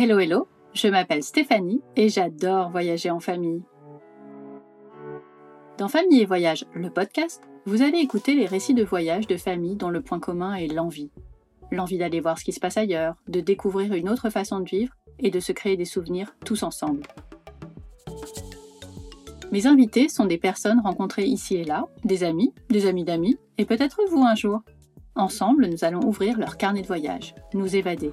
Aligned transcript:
Hello 0.00 0.20
hello, 0.20 0.46
je 0.74 0.86
m'appelle 0.86 1.24
Stéphanie 1.24 1.82
et 1.96 2.08
j'adore 2.08 2.70
voyager 2.70 3.10
en 3.10 3.18
famille. 3.18 3.64
Dans 5.76 5.88
Famille 5.88 6.20
et 6.20 6.24
Voyage, 6.24 6.66
le 6.72 6.88
podcast, 6.88 7.42
vous 7.66 7.82
allez 7.82 7.98
écouter 7.98 8.36
les 8.36 8.46
récits 8.46 8.74
de 8.74 8.84
voyage 8.84 9.26
de 9.26 9.36
famille 9.36 9.74
dont 9.74 9.90
le 9.90 10.00
point 10.00 10.20
commun 10.20 10.54
est 10.54 10.68
l'envie. 10.68 11.10
L'envie 11.72 11.98
d'aller 11.98 12.20
voir 12.20 12.38
ce 12.38 12.44
qui 12.44 12.52
se 12.52 12.60
passe 12.60 12.76
ailleurs, 12.76 13.16
de 13.26 13.40
découvrir 13.40 13.92
une 13.92 14.08
autre 14.08 14.30
façon 14.30 14.60
de 14.60 14.68
vivre 14.68 14.94
et 15.18 15.32
de 15.32 15.40
se 15.40 15.50
créer 15.50 15.76
des 15.76 15.84
souvenirs 15.84 16.32
tous 16.44 16.62
ensemble. 16.62 17.02
Mes 19.50 19.66
invités 19.66 20.08
sont 20.08 20.26
des 20.26 20.38
personnes 20.38 20.78
rencontrées 20.78 21.26
ici 21.26 21.56
et 21.56 21.64
là, 21.64 21.88
des 22.04 22.22
amis, 22.22 22.54
des 22.70 22.86
amis 22.86 23.02
d'amis, 23.02 23.36
et 23.56 23.64
peut-être 23.64 23.98
vous 24.08 24.22
un 24.22 24.36
jour. 24.36 24.60
Ensemble, 25.16 25.66
nous 25.66 25.82
allons 25.82 26.06
ouvrir 26.06 26.38
leur 26.38 26.56
carnet 26.56 26.82
de 26.82 26.86
voyage, 26.86 27.34
nous 27.52 27.74
évader, 27.74 28.12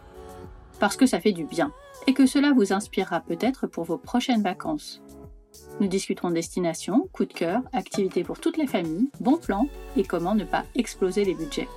parce 0.79 0.97
que 0.97 1.05
ça 1.05 1.20
fait 1.20 1.31
du 1.31 1.45
bien 1.45 1.71
et 2.07 2.13
que 2.13 2.25
cela 2.25 2.53
vous 2.53 2.73
inspirera 2.73 3.21
peut-être 3.21 3.67
pour 3.67 3.83
vos 3.83 3.97
prochaines 3.97 4.43
vacances. 4.43 5.02
Nous 5.79 5.88
discuterons 5.88 6.31
destination, 6.31 7.07
coup 7.11 7.25
de 7.25 7.33
cœur, 7.33 7.61
activités 7.73 8.23
pour 8.23 8.39
toutes 8.39 8.57
les 8.57 8.67
familles, 8.67 9.09
bons 9.19 9.38
plans 9.38 9.67
et 9.95 10.03
comment 10.03 10.35
ne 10.35 10.43
pas 10.43 10.66
exploser 10.75 11.23
les 11.25 11.33
budgets. 11.33 11.69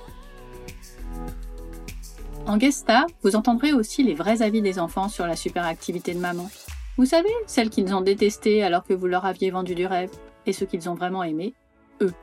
En 2.45 2.57
guest 2.57 2.79
star, 2.79 3.05
vous 3.21 3.35
entendrez 3.35 3.73
aussi 3.73 4.03
les 4.03 4.15
vrais 4.15 4.41
avis 4.41 4.61
des 4.61 4.79
enfants 4.79 5.09
sur 5.09 5.27
la 5.27 5.35
super 5.35 5.65
activité 5.65 6.13
de 6.13 6.19
maman. 6.19 6.49
Vous 6.97 7.05
savez, 7.05 7.29
celles 7.45 7.69
qu'ils 7.69 7.93
ont 7.93 8.01
détestées 8.01 8.63
alors 8.63 8.83
que 8.83 8.93
vous 8.93 9.07
leur 9.07 9.25
aviez 9.25 9.51
vendu 9.51 9.75
du 9.75 9.85
rêve, 9.85 10.11
et 10.45 10.53
ceux 10.53 10.65
qu'ils 10.65 10.89
ont 10.89 10.95
vraiment 10.95 11.23
aimé, 11.23 11.53
eux. 12.01 12.13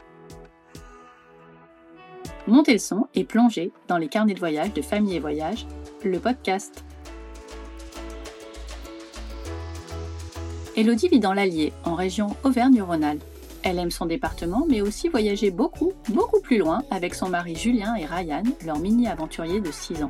Montez 2.47 2.73
le 2.73 2.79
son 2.79 3.07
et 3.15 3.25
plongez 3.25 3.73
dans 3.89 3.99
les 3.99 4.09
carnets 4.09 4.35
de 4.35 4.39
voyage 4.39 4.73
de 4.73 4.83
Famille 4.83 5.17
et 5.17 5.21
Voyage, 5.21 5.67
le 6.05 6.19
podcast. 6.19 6.85
Elodie 10.77 11.09
vit 11.09 11.21
dans 11.21 11.33
l'Allier, 11.33 11.73
en 11.85 11.95
région 11.95 12.37
Auvergne-Rhône-Alpes. 12.45 13.25
Elle 13.63 13.79
aime 13.79 13.91
son 13.91 14.07
département, 14.07 14.67
mais 14.69 14.81
aussi 14.81 15.09
voyager 15.09 15.51
beaucoup, 15.51 15.93
beaucoup 16.11 16.41
plus 16.41 16.59
loin 16.59 16.83
avec 16.91 17.15
son 17.15 17.29
mari 17.29 17.57
Julien 17.57 17.95
et 17.97 18.05
Ryan, 18.05 18.43
leur 18.65 18.79
mini-aventurier 18.79 19.61
de 19.61 19.71
6 19.71 20.03
ans. 20.03 20.09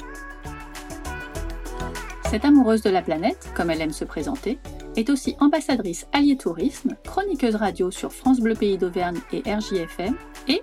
Cette 2.29 2.45
amoureuse 2.45 2.83
de 2.83 2.91
la 2.91 3.03
planète, 3.03 3.49
comme 3.55 3.71
elle 3.71 3.81
aime 3.81 3.93
se 3.93 4.05
présenter, 4.05 4.59
est 4.97 5.09
aussi 5.11 5.37
ambassadrice 5.41 6.07
Allier 6.13 6.37
Tourisme, 6.37 6.97
chroniqueuse 7.05 7.55
radio 7.55 7.91
sur 7.91 8.13
France 8.13 8.41
Bleu 8.41 8.55
Pays 8.55 8.79
d'Auvergne 8.79 9.21
et 9.33 9.43
RJFM, 9.49 10.17
et 10.49 10.63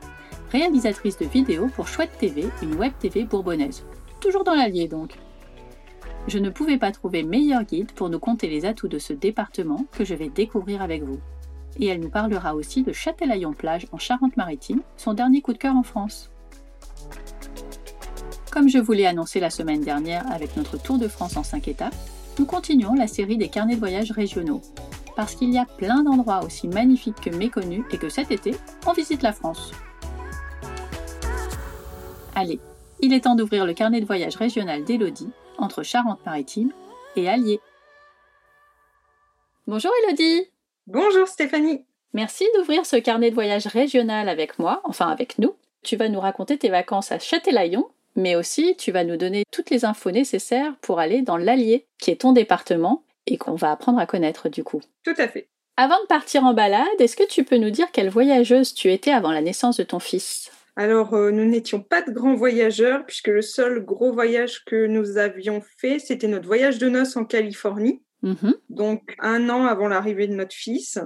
réalisatrice 0.51 1.17
de 1.17 1.25
vidéos 1.25 1.69
pour 1.75 1.87
Chouette 1.87 2.17
TV, 2.19 2.47
une 2.61 2.75
web 2.75 2.91
TV 2.99 3.23
bourbonnaise. 3.23 3.83
Toujours 4.23 4.45
dans 4.45 4.55
l'Allier 4.55 4.87
donc. 4.87 5.17
Je 6.29 6.39
ne 6.39 6.49
pouvais 6.49 6.77
pas 6.77 6.93
trouver 6.93 7.23
meilleur 7.23 7.63
guide 7.63 7.91
pour 7.91 8.07
nous 8.07 8.19
conter 8.19 8.47
les 8.47 8.63
atouts 8.63 8.87
de 8.87 8.97
ce 8.97 9.11
département 9.11 9.85
que 9.91 10.05
je 10.05 10.15
vais 10.15 10.29
découvrir 10.29 10.81
avec 10.81 11.03
vous. 11.03 11.19
Et 11.77 11.87
elle 11.87 11.99
nous 11.99 12.09
parlera 12.09 12.55
aussi 12.55 12.83
de 12.83 12.93
Châtelaillon-Plage 12.93 13.87
en 13.91 13.97
Charente-Maritime, 13.97 14.79
son 14.95 15.13
dernier 15.13 15.41
coup 15.41 15.51
de 15.51 15.57
cœur 15.57 15.75
en 15.75 15.83
France. 15.83 16.31
Comme 18.49 18.69
je 18.69 18.77
vous 18.77 18.93
l'ai 18.93 19.05
annoncé 19.05 19.41
la 19.41 19.49
semaine 19.49 19.81
dernière 19.81 20.23
avec 20.31 20.55
notre 20.55 20.81
Tour 20.81 20.99
de 20.99 21.09
France 21.09 21.35
en 21.35 21.43
5 21.43 21.67
étapes, 21.67 21.95
nous 22.39 22.45
continuons 22.45 22.93
la 22.93 23.07
série 23.07 23.35
des 23.35 23.49
carnets 23.49 23.75
de 23.75 23.79
voyage 23.79 24.11
régionaux. 24.11 24.61
Parce 25.17 25.35
qu'il 25.35 25.51
y 25.51 25.57
a 25.57 25.65
plein 25.65 26.01
d'endroits 26.01 26.45
aussi 26.45 26.69
magnifiques 26.69 27.19
que 27.19 27.35
méconnus 27.35 27.83
et 27.91 27.97
que 27.97 28.07
cet 28.07 28.31
été, 28.31 28.55
on 28.87 28.93
visite 28.93 29.21
la 29.21 29.33
France. 29.33 29.73
Allez, 32.35 32.61
il 33.03 33.11
est 33.11 33.25
temps 33.25 33.35
d'ouvrir 33.35 33.65
le 33.65 33.73
carnet 33.73 33.99
de 33.99 34.05
voyage 34.05 34.37
régional 34.37 34.85
d'Elodie 34.85 35.29
entre 35.57 35.83
Charente-Maritime 35.83 36.71
et 37.17 37.27
Allier. 37.27 37.59
Bonjour 39.67 39.91
Elodie 40.03 40.47
Bonjour 40.87 41.27
Stéphanie 41.27 41.83
Merci 42.13 42.45
d'ouvrir 42.55 42.85
ce 42.85 42.95
carnet 42.95 43.29
de 43.29 43.35
voyage 43.35 43.67
régional 43.67 44.29
avec 44.29 44.57
moi, 44.57 44.79
enfin 44.85 45.09
avec 45.09 45.37
nous. 45.37 45.53
Tu 45.83 45.97
vas 45.97 46.07
nous 46.07 46.21
raconter 46.21 46.57
tes 46.57 46.69
vacances 46.69 47.11
à 47.11 47.19
Châtelaillon, 47.19 47.89
mais 48.15 48.37
aussi 48.37 48.77
tu 48.77 48.93
vas 48.93 49.03
nous 49.03 49.17
donner 49.17 49.43
toutes 49.51 49.69
les 49.69 49.83
infos 49.83 50.11
nécessaires 50.11 50.73
pour 50.79 51.01
aller 51.01 51.23
dans 51.23 51.35
l'Allier, 51.35 51.85
qui 51.97 52.09
est 52.09 52.21
ton 52.21 52.31
département 52.31 53.03
et 53.27 53.37
qu'on 53.37 53.55
va 53.55 53.71
apprendre 53.71 53.99
à 53.99 54.05
connaître 54.05 54.47
du 54.47 54.63
coup. 54.63 54.79
Tout 55.03 55.15
à 55.17 55.27
fait. 55.27 55.49
Avant 55.75 55.99
de 56.01 56.07
partir 56.07 56.45
en 56.45 56.53
balade, 56.53 56.87
est-ce 56.99 57.17
que 57.17 57.27
tu 57.27 57.43
peux 57.43 57.57
nous 57.57 57.71
dire 57.71 57.91
quelle 57.91 58.09
voyageuse 58.09 58.73
tu 58.73 58.93
étais 58.93 59.11
avant 59.11 59.31
la 59.31 59.41
naissance 59.41 59.75
de 59.75 59.83
ton 59.83 59.99
fils? 59.99 60.51
Alors, 60.75 61.13
euh, 61.13 61.31
nous 61.31 61.45
n'étions 61.45 61.81
pas 61.81 62.01
de 62.01 62.11
grands 62.11 62.35
voyageurs, 62.35 63.05
puisque 63.05 63.27
le 63.27 63.41
seul 63.41 63.83
gros 63.85 64.11
voyage 64.11 64.63
que 64.65 64.87
nous 64.87 65.17
avions 65.17 65.61
fait, 65.77 65.99
c'était 65.99 66.27
notre 66.27 66.47
voyage 66.47 66.79
de 66.79 66.89
noces 66.89 67.15
en 67.15 67.25
Californie, 67.25 68.01
Mhm. 68.23 68.55
donc 68.69 69.15
un 69.19 69.49
an 69.49 69.65
avant 69.65 69.87
l'arrivée 69.87 70.27
de 70.27 70.33
notre 70.33 70.55
fils. 70.55 70.97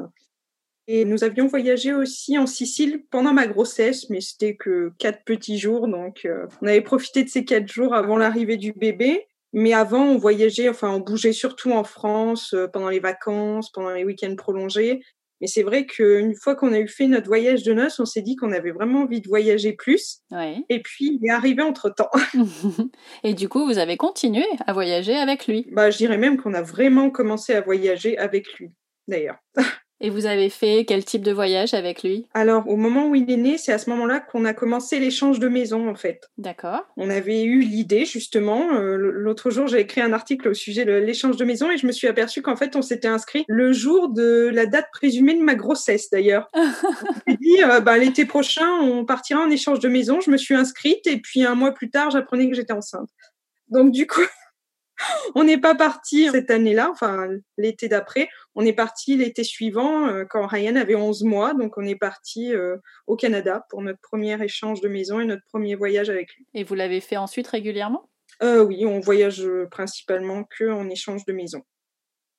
Et 0.88 1.04
nous 1.04 1.26
avions 1.26 1.48
voyagé 1.48 1.94
aussi 1.94 2.38
en 2.38 2.46
Sicile 2.46 3.04
pendant 3.12 3.34
ma 3.34 3.46
grossesse, 3.48 4.10
mais 4.10 4.22
c'était 4.22 4.56
que 4.56 4.94
quatre 5.00 5.24
petits 5.26 5.58
jours, 5.58 5.90
donc 5.90 6.24
euh, 6.26 6.46
on 6.62 6.68
avait 6.68 6.80
profité 6.82 7.24
de 7.24 7.30
ces 7.30 7.44
quatre 7.44 7.68
jours 7.68 7.94
avant 7.94 8.18
l'arrivée 8.18 8.56
du 8.58 8.72
bébé. 8.72 9.28
Mais 9.54 9.74
avant, 9.74 10.04
on 10.04 10.18
voyageait, 10.18 10.70
enfin, 10.70 10.92
on 10.92 11.00
bougeait 11.00 11.34
surtout 11.34 11.72
en 11.72 11.84
France 11.84 12.54
euh, 12.54 12.68
pendant 12.68 12.90
les 12.90 13.00
vacances, 13.00 13.72
pendant 13.72 13.90
les 13.90 14.04
week-ends 14.06 14.36
prolongés. 14.36 15.02
Mais 15.42 15.48
c'est 15.48 15.64
vrai 15.64 15.86
qu'une 15.86 16.36
fois 16.36 16.56
qu'on 16.56 16.74
a 16.74 16.80
eu 16.80 16.88
fait 16.88 17.08
notre 17.08 17.28
voyage 17.28 17.64
de 17.64 17.74
noces, 17.74 18.00
on 18.00 18.06
s'est 18.06 18.22
dit 18.22 18.36
qu'on 18.36 18.52
avait 18.52 18.72
vraiment 18.72 19.02
envie 19.02 19.22
de 19.22 19.28
voyager 19.28 19.74
plus. 19.74 20.20
Ouais. 20.32 20.58
Et 20.70 20.82
puis, 20.82 21.20
il 21.22 21.28
est 21.28 21.32
arrivé 21.32 21.62
entre-temps. 21.62 22.10
et 23.24 23.34
du 23.34 23.50
coup, 23.50 23.66
vous 23.66 23.78
avez 23.78 23.98
continué 23.98 24.46
à 24.66 24.74
voyager 24.74 25.16
avec 25.16 25.48
lui. 25.48 25.68
Bah, 25.72 25.90
je 25.92 25.98
dirais 25.98 26.18
même 26.18 26.38
qu'on 26.38 26.54
a 26.54 26.62
vraiment 26.62 27.10
commencé 27.10 27.54
à 27.54 27.62
voyager 27.62 28.18
avec 28.18 28.54
lui, 28.60 28.72
d'ailleurs. 29.08 29.38
Et 30.00 30.12
vous 30.12 30.28
avez 30.28 30.50
fait 30.50 30.86
quel 30.88 31.04
type 31.04 31.24
de 31.24 31.32
voyage 31.32 31.74
avec 31.74 32.04
lui? 32.04 32.28
Alors, 32.36 32.68
au 32.68 32.76
moment 32.76 33.08
où 33.08 33.16
il 33.16 33.32
est 33.32 33.38
né, 33.38 33.58
c'est 33.58 33.74
à 33.74 33.80
ce 33.80 33.90
moment-là 33.90 34.20
qu'on 34.20 34.46
a 34.46 34.54
commencé 34.54 35.00
l'échange 35.00 35.40
de 35.40 35.48
maison, 35.48 35.90
en 35.90 35.96
fait. 35.96 36.30
D'accord. 36.38 36.84
On 36.98 37.10
avait 37.10 37.44
eu 37.44 37.62
l'idée, 37.62 38.06
justement. 38.06 38.76
euh, 38.76 38.96
l'autre 38.96 39.50
jour, 39.50 39.66
j'ai 39.68 39.80
écrit 39.80 40.02
un 40.02 40.14
article 40.14 40.50
au 40.50 40.54
sujet 40.54 40.86
de 40.86 40.92
l'échange 40.92 41.36
de 41.38 41.46
maison 41.46 41.72
et 41.72 41.78
je 41.78 41.88
me 41.88 41.92
suis 41.92 42.08
aperçue 42.08 42.44
qu'en 42.44 42.56
fait, 42.56 42.76
on 42.76 42.84
s'était 42.84 43.08
inscrit 43.08 43.44
le 43.48 43.74
jour 43.74 44.10
de 44.10 44.52
la 44.54 44.68
date 44.68 44.88
présumée 44.92 45.34
de 45.34 45.44
ma 45.44 45.56
grossesse, 45.56 46.10
d'ailleurs. 46.12 46.48
On 47.28 47.34
dit, 47.34 47.64
euh, 47.64 47.80
bah, 47.80 47.98
l'été 47.98 48.26
prochain, 48.26 48.68
on 48.82 49.06
partira 49.06 49.42
en 49.42 49.50
échange 49.50 49.80
de 49.80 49.88
maison. 49.90 50.22
Je 50.22 50.30
me 50.30 50.38
suis 50.38 50.56
inscrite 50.56 51.08
et 51.08 51.18
puis 51.18 51.44
un 51.44 51.56
mois 51.56 51.72
plus 51.72 51.90
tard, 51.90 52.12
j'apprenais 52.12 52.50
que 52.50 52.56
j'étais 52.56 52.74
enceinte. 52.74 53.10
Donc, 53.70 53.92
du 53.92 54.08
coup, 54.08 54.22
on 55.36 55.44
n'est 55.44 55.60
pas 55.60 55.76
parti 55.76 56.30
cette 56.32 56.50
année-là, 56.50 56.90
enfin 56.92 57.28
l'été 57.58 57.88
d'après. 57.88 58.30
On 58.56 58.66
est 58.66 58.74
parti 58.74 59.18
l'été 59.18 59.44
suivant 59.44 60.08
euh, 60.08 60.26
quand 60.26 60.46
Ryan 60.48 60.76
avait 60.76 60.96
11 60.96 61.24
mois. 61.24 61.54
Donc 61.54 61.78
on 61.78 61.86
est 61.86 61.96
parti 61.96 62.54
euh, 62.54 62.78
au 63.06 63.16
Canada 63.16 63.66
pour 63.70 63.82
notre 63.82 64.00
premier 64.02 64.42
échange 64.44 64.82
de 64.82 64.88
maison 64.88 65.20
et 65.20 65.26
notre 65.26 65.44
premier 65.46 65.76
voyage 65.76 66.10
avec 66.10 66.34
lui. 66.36 66.46
Et 66.54 66.64
vous 66.64 66.76
l'avez 66.76 67.02
fait 67.02 67.18
ensuite 67.18 67.48
régulièrement? 67.48 68.10
Euh, 68.44 68.64
oui, 68.64 68.86
on 68.86 69.00
voyage 69.00 69.44
euh, 69.44 69.68
principalement 69.70 70.44
que 70.44 70.70
en 70.70 70.90
échange 70.90 71.26
de 71.26 71.34
maison. 71.34 71.64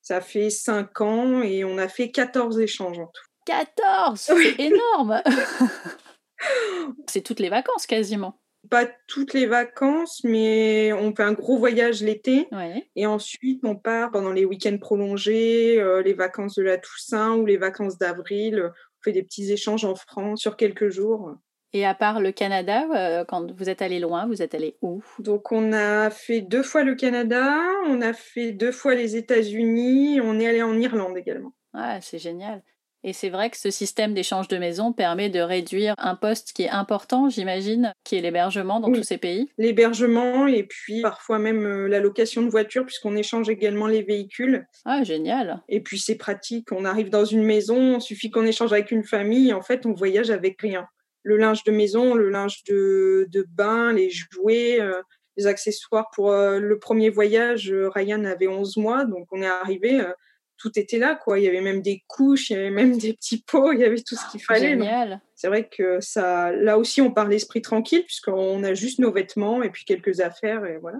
Ça 0.02 0.20
fait 0.20 0.50
5 0.50 1.00
ans 1.00 1.42
et 1.42 1.64
on 1.64 1.76
a 1.78 1.88
fait 1.88 2.10
14 2.10 2.60
échanges 2.60 2.98
en 2.98 3.06
tout. 3.06 3.22
14 3.46 4.30
Oui. 4.34 4.54
C'est 4.56 4.62
énorme 4.64 5.22
C'est 7.08 7.22
toutes 7.22 7.40
les 7.40 7.48
vacances 7.48 7.86
quasiment. 7.86 8.40
Pas 8.70 8.86
toutes 9.06 9.34
les 9.34 9.46
vacances, 9.46 10.20
mais 10.24 10.92
on 10.92 11.14
fait 11.14 11.22
un 11.22 11.32
gros 11.32 11.58
voyage 11.58 12.02
l'été. 12.02 12.48
Ouais. 12.52 12.90
Et 12.96 13.06
ensuite, 13.06 13.60
on 13.64 13.76
part 13.76 14.10
pendant 14.10 14.32
les 14.32 14.44
week-ends 14.44 14.78
prolongés, 14.78 15.80
euh, 15.80 16.02
les 16.02 16.12
vacances 16.12 16.56
de 16.56 16.62
la 16.62 16.76
Toussaint 16.76 17.36
ou 17.36 17.46
les 17.46 17.56
vacances 17.56 17.98
d'avril. 17.98 18.62
On 18.64 19.02
fait 19.02 19.12
des 19.12 19.22
petits 19.22 19.50
échanges 19.52 19.84
en 19.84 19.94
France 19.94 20.40
sur 20.40 20.56
quelques 20.56 20.88
jours. 20.88 21.36
Et 21.72 21.84
à 21.84 21.94
part 21.94 22.20
le 22.20 22.32
Canada, 22.32 22.86
euh, 22.94 23.24
quand 23.26 23.52
vous 23.52 23.68
êtes 23.68 23.82
allé 23.82 24.00
loin, 24.00 24.26
vous 24.26 24.40
êtes 24.42 24.54
allé 24.54 24.76
où? 24.80 25.02
Donc, 25.18 25.52
on 25.52 25.72
a 25.72 26.08
fait 26.10 26.40
deux 26.40 26.62
fois 26.62 26.82
le 26.82 26.94
Canada, 26.94 27.58
on 27.86 28.00
a 28.00 28.14
fait 28.14 28.52
deux 28.52 28.72
fois 28.72 28.94
les 28.94 29.16
États-Unis, 29.16 30.20
on 30.22 30.40
est 30.40 30.46
allé 30.46 30.62
en 30.62 30.78
Irlande 30.78 31.16
également. 31.18 31.52
Ah, 31.74 32.00
c'est 32.00 32.18
génial. 32.18 32.62
Et 33.04 33.12
c'est 33.12 33.28
vrai 33.30 33.48
que 33.50 33.56
ce 33.56 33.70
système 33.70 34.12
d'échange 34.12 34.48
de 34.48 34.56
maison 34.58 34.92
permet 34.92 35.28
de 35.30 35.38
réduire 35.40 35.94
un 35.98 36.16
poste 36.16 36.52
qui 36.52 36.64
est 36.64 36.68
important, 36.70 37.28
j'imagine, 37.30 37.92
qui 38.04 38.16
est 38.16 38.20
l'hébergement 38.20 38.80
dans 38.80 38.88
Oui. 38.88 38.98
tous 38.98 39.04
ces 39.04 39.18
pays. 39.18 39.48
L'hébergement 39.56 40.46
et 40.48 40.64
puis 40.64 41.00
parfois 41.02 41.38
même 41.38 41.64
euh, 41.64 41.86
la 41.88 42.00
location 42.00 42.42
de 42.42 42.48
voiture, 42.50 42.84
puisqu'on 42.84 43.14
échange 43.16 43.48
également 43.48 43.86
les 43.86 44.02
véhicules. 44.02 44.66
Ah, 44.84 45.04
génial. 45.04 45.62
Et 45.68 45.80
puis, 45.80 45.98
c'est 45.98 46.16
pratique. 46.16 46.72
On 46.72 46.84
arrive 46.84 47.08
dans 47.10 47.24
une 47.24 47.44
maison, 47.44 47.98
il 47.98 48.02
suffit 48.02 48.30
qu'on 48.30 48.44
échange 48.46 48.72
avec 48.72 48.90
une 48.90 49.04
famille. 49.04 49.52
En 49.52 49.62
fait, 49.62 49.86
on 49.86 49.92
voyage 49.92 50.30
avec 50.30 50.60
rien. 50.60 50.86
Le 51.22 51.36
linge 51.36 51.62
de 51.64 51.70
maison, 51.70 52.14
le 52.14 52.30
linge 52.30 52.62
de, 52.68 53.26
de 53.30 53.46
bain, 53.50 53.92
les 53.92 54.10
jouets, 54.10 54.80
euh, 54.80 55.00
les 55.36 55.46
accessoires. 55.46 56.08
Pour 56.14 56.32
euh, 56.32 56.58
le 56.58 56.78
premier 56.78 57.10
voyage, 57.10 57.72
Ryan 57.94 58.24
avait 58.24 58.48
11 58.48 58.76
mois, 58.76 59.04
donc 59.04 59.26
on 59.30 59.40
est 59.42 59.46
arrivé, 59.46 60.00
euh, 60.00 60.12
tout 60.58 60.78
était 60.78 60.98
là, 60.98 61.14
quoi. 61.14 61.38
Il 61.38 61.44
y 61.44 61.48
avait 61.48 61.60
même 61.60 61.80
des 61.80 62.04
couches, 62.06 62.50
il 62.50 62.56
y 62.56 62.56
avait 62.56 62.70
même 62.70 62.98
des 62.98 63.14
petits 63.14 63.42
pots, 63.42 63.72
il 63.72 63.80
y 63.80 63.84
avait 63.84 64.02
tout 64.02 64.16
ce 64.16 64.30
qu'il 64.30 64.42
fallait. 64.42 64.70
Génial. 64.70 65.20
C'est 65.34 65.48
vrai 65.48 65.68
que 65.68 66.00
ça, 66.00 66.52
là 66.52 66.78
aussi, 66.78 67.00
on 67.00 67.12
part 67.12 67.28
l'esprit 67.28 67.62
tranquille, 67.62 68.04
puisqu'on 68.04 68.62
a 68.64 68.74
juste 68.74 68.98
nos 68.98 69.12
vêtements 69.12 69.62
et 69.62 69.70
puis 69.70 69.84
quelques 69.84 70.20
affaires, 70.20 70.64
et 70.64 70.78
voilà. 70.78 70.98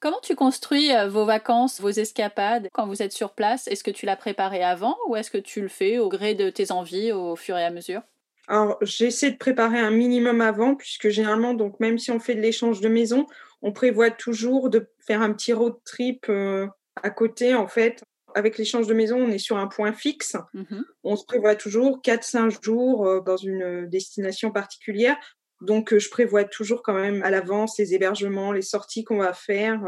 Comment 0.00 0.20
tu 0.22 0.34
construis 0.34 0.92
euh, 0.92 1.08
vos 1.08 1.24
vacances, 1.24 1.80
vos 1.80 1.88
escapades 1.88 2.68
quand 2.74 2.86
vous 2.86 3.00
êtes 3.00 3.12
sur 3.12 3.32
place? 3.32 3.68
Est-ce 3.68 3.82
que 3.82 3.90
tu 3.90 4.04
l'as 4.04 4.16
préparé 4.16 4.62
avant 4.62 4.98
ou 5.08 5.16
est-ce 5.16 5.30
que 5.30 5.38
tu 5.38 5.62
le 5.62 5.68
fais 5.68 5.98
au 5.98 6.10
gré 6.10 6.34
de 6.34 6.50
tes 6.50 6.72
envies 6.72 7.10
au 7.12 7.36
fur 7.36 7.56
et 7.56 7.64
à 7.64 7.70
mesure? 7.70 8.02
Alors, 8.46 8.76
j'essaie 8.82 9.30
de 9.30 9.38
préparer 9.38 9.78
un 9.78 9.90
minimum 9.90 10.42
avant, 10.42 10.74
puisque 10.74 11.08
généralement, 11.08 11.54
donc 11.54 11.80
même 11.80 11.98
si 11.98 12.10
on 12.10 12.20
fait 12.20 12.34
de 12.34 12.42
l'échange 12.42 12.80
de 12.82 12.88
maison, 12.88 13.26
on 13.62 13.72
prévoit 13.72 14.10
toujours 14.10 14.68
de 14.68 14.86
faire 14.98 15.22
un 15.22 15.32
petit 15.32 15.54
road 15.54 15.76
trip 15.86 16.26
euh, 16.28 16.66
à 17.02 17.08
côté, 17.08 17.54
en 17.54 17.66
fait. 17.66 18.02
Avec 18.34 18.58
l'échange 18.58 18.86
de 18.86 18.94
maison, 18.94 19.16
on 19.18 19.30
est 19.30 19.38
sur 19.38 19.56
un 19.56 19.66
point 19.66 19.92
fixe. 19.92 20.36
Mmh 20.52 20.82
on 21.06 21.16
se 21.16 21.24
prévoit 21.24 21.54
toujours 21.54 22.00
4-5 22.02 22.62
jours 22.62 23.06
euh, 23.06 23.20
dans 23.20 23.36
une 23.36 23.86
destination 23.88 24.50
particulière. 24.50 25.16
Donc, 25.60 25.92
euh, 25.92 25.98
je 25.98 26.10
prévois 26.10 26.44
toujours 26.44 26.82
quand 26.82 26.94
même 26.94 27.22
à 27.22 27.30
l'avance 27.30 27.78
les 27.78 27.94
hébergements, 27.94 28.52
les 28.52 28.62
sorties 28.62 29.04
qu'on 29.04 29.18
va 29.18 29.32
faire. 29.32 29.80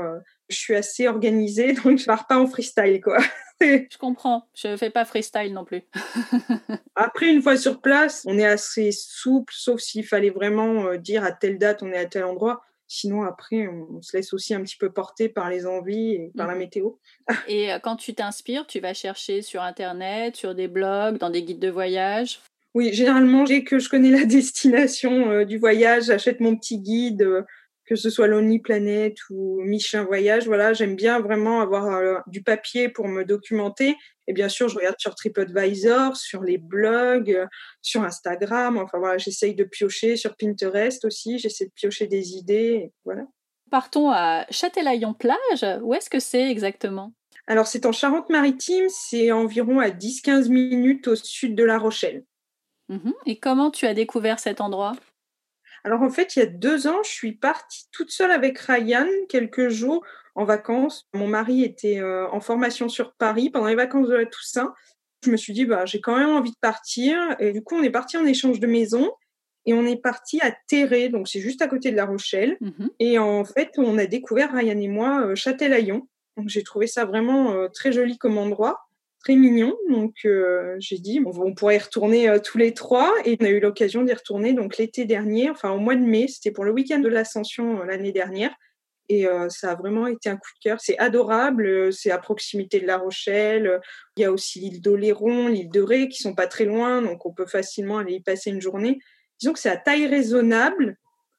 je 0.48 0.56
suis 0.56 0.75
assez 0.75 1.08
organisée, 1.08 1.72
donc 1.84 1.98
je 1.98 2.04
pars 2.04 2.26
pas 2.26 2.38
en 2.38 2.46
freestyle, 2.46 3.00
quoi. 3.00 3.19
je 3.60 3.98
comprends. 3.98 4.48
Je 4.54 4.76
fais 4.76 4.90
pas 4.90 5.04
freestyle 5.04 5.52
non 5.52 5.64
plus. 5.64 5.82
Après, 6.94 7.32
une 7.32 7.43
fois 7.43 7.56
sur 7.56 7.81
place, 7.81 8.22
on 8.26 8.38
est 8.38 8.46
assez 8.46 8.93
souple, 8.93 9.52
sauf 9.56 9.81
s'il 9.81 10.04
fallait 10.04 10.31
vraiment 10.31 10.87
euh, 10.87 10.96
dire 10.98 11.25
à 11.25 11.32
telle 11.32 11.58
date 11.58 11.82
on 11.82 11.93
est 11.93 11.98
à 11.98 12.06
tel 12.06 12.25
endroit. 12.25 12.62
Sinon, 12.88 13.22
après, 13.22 13.66
on 13.68 14.00
se 14.00 14.16
laisse 14.16 14.32
aussi 14.32 14.54
un 14.54 14.62
petit 14.62 14.76
peu 14.76 14.92
porter 14.92 15.28
par 15.28 15.50
les 15.50 15.66
envies 15.66 16.12
et 16.12 16.32
par 16.36 16.46
la 16.46 16.54
mhm. 16.54 16.60
météo. 16.60 16.90
et 17.48 17.72
euh, 17.72 17.78
quand 17.78 17.96
tu 17.96 18.14
t'inspires, 18.14 18.66
tu 18.66 18.80
vas 18.80 18.94
chercher 18.94 19.42
sur 19.42 19.62
Internet, 19.62 20.36
sur 20.36 20.54
des 20.54 20.68
blogs, 20.68 21.18
dans 21.18 21.30
des 21.30 21.42
guides 21.42 21.60
de 21.60 21.70
voyage? 21.70 22.40
Oui, 22.74 22.92
généralement, 22.92 23.44
dès 23.44 23.64
que 23.64 23.78
je 23.78 23.88
connais 23.88 24.10
la 24.10 24.24
destination 24.26 25.30
euh, 25.30 25.44
du 25.44 25.58
voyage, 25.58 26.04
j'achète 26.04 26.40
mon 26.40 26.56
petit 26.56 26.78
guide 26.78 27.44
que 27.86 27.94
ce 27.94 28.10
soit 28.10 28.26
Lonely 28.26 28.58
Planet 28.58 29.16
ou 29.30 29.60
Michelin 29.62 30.04
Voyage. 30.04 30.46
Voilà, 30.46 30.72
j'aime 30.72 30.96
bien 30.96 31.20
vraiment 31.20 31.60
avoir 31.60 31.86
euh, 31.86 32.18
du 32.26 32.42
papier 32.42 32.88
pour 32.88 33.08
me 33.08 33.24
documenter. 33.24 33.96
Et 34.26 34.32
bien 34.32 34.49
sûr, 34.49 34.69
je 34.69 34.76
regarde 34.76 34.96
sur 34.99 35.14
TripAdvisor, 35.14 36.17
sur 36.17 36.43
les 36.43 36.58
blogs, 36.58 37.31
euh, 37.31 37.46
sur 37.82 38.02
Instagram. 38.02 38.76
Enfin 38.78 38.99
voilà, 38.99 39.19
j'essaye 39.19 39.55
de 39.55 39.64
piocher 39.64 40.17
sur 40.17 40.37
Pinterest 40.37 41.05
aussi. 41.05 41.38
J'essaie 41.38 41.67
de 41.67 41.73
piocher 41.75 42.06
des 42.06 42.32
idées. 42.32 42.93
Voilà. 43.05 43.23
Partons 43.70 44.11
à 44.11 44.46
Châtelaillon-Plage. 44.50 45.81
Où 45.82 45.94
est-ce 45.94 46.11
que 46.11 46.20
c'est 46.20 46.50
exactement? 46.50 47.12
Alors, 47.46 47.67
c'est 47.67 47.87
en 47.87 47.93
Charente-Maritime. 47.93 48.87
C'est 48.88 49.31
environ 49.32 49.78
à 49.78 49.90
10-15 49.90 50.49
minutes 50.49 51.08
au 51.08 51.17
sud 51.17 51.55
de 51.55 51.64
La 51.64 51.79
Rochelle. 51.79 52.25
Mhm. 52.88 53.14
Et 53.26 53.38
comment 53.38 53.70
tu 53.70 53.87
as 53.87 53.94
découvert 53.94 54.38
cet 54.38 54.61
endroit? 54.61 54.94
Alors 55.84 56.02
en 56.02 56.11
fait, 56.11 56.34
il 56.34 56.40
y 56.40 56.43
a 56.43 56.46
deux 56.46 56.88
ans, 56.88 57.00
je 57.05 57.11
suis 57.11 57.32
partie 57.32 57.84
toute 57.93 58.11
seule 58.11 58.32
avec 58.32 58.58
Ryan 58.58 59.06
quelques 59.29 59.69
jours 59.69 60.05
en 60.36 60.44
vacances. 60.44 61.08
Mon 61.12 61.26
mari 61.26 61.64
était 61.64 61.98
euh, 61.98 62.28
en 62.30 62.40
formation 62.40 62.88
sur 62.88 63.14
Paris 63.14 63.50
pendant 63.50 63.66
les 63.66 63.74
vacances 63.74 64.08
de 64.08 64.14
la 64.14 64.26
Toussaint. 64.26 64.72
Je 65.24 65.30
me 65.30 65.36
suis 65.36 65.52
dit, 65.52 65.64
bah, 65.64 65.84
j'ai 65.86 66.00
quand 66.00 66.16
même 66.16 66.30
envie 66.30 66.52
de 66.52 66.58
partir. 66.60 67.16
Et 67.40 67.52
du 67.52 67.62
coup, 67.62 67.74
on 67.74 67.82
est 67.82 67.90
parti 67.90 68.16
en 68.16 68.24
échange 68.24 68.60
de 68.60 68.66
maison. 68.66 69.10
Et 69.64 69.74
on 69.74 69.84
est 69.84 70.00
parti 70.00 70.40
à 70.42 70.54
Terré, 70.68 71.08
donc 71.08 71.26
c'est 71.26 71.40
juste 71.40 71.60
à 71.60 71.66
côté 71.66 71.90
de 71.90 71.96
La 71.96 72.04
Rochelle. 72.04 72.56
Mmh 72.60 72.86
et 73.00 73.18
en 73.18 73.44
fait, 73.44 73.72
on 73.78 73.98
a 73.98 74.06
découvert, 74.06 74.52
Ryan 74.52 74.78
et 74.78 74.86
moi, 74.86 75.26
euh, 75.26 75.34
Châtelaillon. 75.34 76.06
Donc 76.36 76.48
j'ai 76.48 76.62
trouvé 76.62 76.86
ça 76.86 77.04
vraiment 77.04 77.52
euh, 77.52 77.66
très 77.68 77.90
joli 77.90 78.16
comme 78.16 78.38
endroit 78.38 78.86
très 79.26 79.34
mignon. 79.34 79.76
Donc, 79.90 80.14
euh, 80.24 80.76
j'ai 80.78 80.98
dit, 80.98 81.20
on 81.26 81.52
pourrait 81.52 81.76
y 81.76 81.78
retourner 81.80 82.28
euh, 82.28 82.38
tous 82.38 82.58
les 82.58 82.72
trois. 82.74 83.12
Et 83.24 83.36
on 83.40 83.44
a 83.44 83.48
eu 83.48 83.58
l'occasion 83.58 84.04
d'y 84.04 84.12
retourner 84.12 84.52
donc 84.52 84.76
l'été 84.76 85.04
dernier, 85.04 85.50
enfin 85.50 85.72
au 85.72 85.78
mois 85.78 85.96
de 85.96 86.04
mai. 86.04 86.28
C'était 86.28 86.52
pour 86.52 86.64
le 86.64 86.70
week-end 86.70 87.00
de 87.00 87.08
l'Ascension 87.08 87.82
l'année 87.82 88.12
dernière. 88.12 88.54
Et 89.08 89.26
ça 89.49 89.73
a 89.73 89.75
vraiment 89.75 90.06
été 90.06 90.29
un 90.29 90.37
coup 90.37 90.50
de 90.56 90.69
cœur. 90.69 90.81
C'est 90.81 90.99
adorable. 90.99 91.93
C'est 91.93 92.11
à 92.11 92.19
proximité 92.19 92.81
de 92.81 92.87
La 92.87 92.99
Rochelle. 92.99 93.81
Il 94.17 94.23
y 94.23 94.25
a 94.25 94.32
aussi 94.32 94.61
l'île 94.61 94.81
d'Oléron, 94.81 95.49
l'île 95.49 95.70
de 95.70 95.81
Ré, 95.81 96.08
qui 96.08 96.23
sont 96.23 96.35
pas 96.35 96.47
très 96.47 96.64
loin. 96.64 97.03
Donc, 97.03 97.25
on 97.26 97.32
peut 97.32 97.47
facilement 97.47 97.99
aller 97.99 98.14
y 98.14 98.20
passer 98.20 98.50
une 98.50 98.61
journée. 98.61 98.99
Disons 99.38 99.53
que 99.53 99.58
c'est 99.58 99.70
à 99.70 99.76
taille 99.76 100.06
raisonnable 100.06 100.97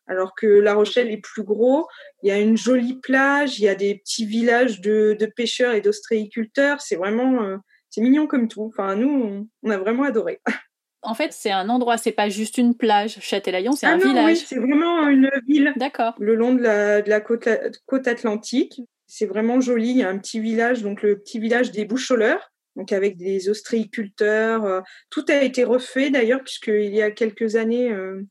alors 0.08 0.34
que 0.36 0.48
La 0.48 0.74
Rochelle 0.74 1.12
est 1.12 1.18
plus 1.22 1.44
gros. 1.44 1.88
Il 2.24 2.30
y 2.30 2.32
a 2.32 2.40
une 2.40 2.58
jolie 2.58 3.00
plage, 3.00 3.60
il 3.60 3.64
y 3.64 3.70
a 3.70 3.76
des 3.76 3.96
petits 3.96 4.26
villages 4.26 4.82
de, 4.82 5.18
pêcheurs 5.36 5.74
et 5.74 5.82
d'ostréiculteurs. 5.82 6.82
C'est 6.82 6.96
vraiment, 6.96 7.60
c'est 7.90 8.02
mignon 8.02 8.28
comme 8.28 8.48
tout. 8.48 8.64
Enfin, 8.64 8.96
nous, 8.96 9.48
on, 9.64 9.70
a 9.70 9.78
vraiment 9.78 10.04
adoré. 10.04 10.42
En 11.04 11.14
fait, 11.14 11.32
c'est 11.32 11.52
un 11.52 11.70
endroit, 11.70 11.98
c'est 11.98 12.12
pas 12.12 12.30
juste 12.30 12.58
une 12.58 12.76
plage. 12.76 13.20
Châtelaillon, 13.22 13.74
c'est 13.74 13.86
ah 13.86 13.94
un 13.94 13.98
village. 13.98 14.26
Oui, 14.26 14.36
c'est 14.36 14.58
vraiment 14.58 15.08
une 15.08 15.30
ville. 15.48 15.74
D'accord. 15.76 16.16
Le 16.20 16.36
long 16.36 16.54
de 16.54 16.62
la, 16.62 17.22
côte, 17.22 17.48
côte, 17.86 18.08
atlantique. 18.08 18.82
C'est 19.06 19.26
vraiment 19.26 19.62
joli. 19.62 19.92
Il 19.92 19.98
y 19.98 20.04
a 20.04 20.10
un 20.10 20.18
petit 20.18 20.40
village, 20.40 20.82
donc 20.82 21.02
le 21.02 21.20
petit 21.20 21.40
village 21.40 21.72
des 21.72 21.86
Boucholeurs, 21.86 22.52
donc 22.76 22.92
avec 22.92 23.16
des 23.16 23.48
ostréiculteurs. 23.48 24.66
Euh, 24.66 24.82
tout 25.10 25.26
a 25.30 25.44
été 25.44 25.64
refait 25.64 26.10
d'ailleurs, 26.10 26.44
puisqu'il 26.44 26.94
y 26.94 27.02
a 27.02 27.12
quelques 27.12 27.56
années, 27.56 27.92
euh, 27.92 28.22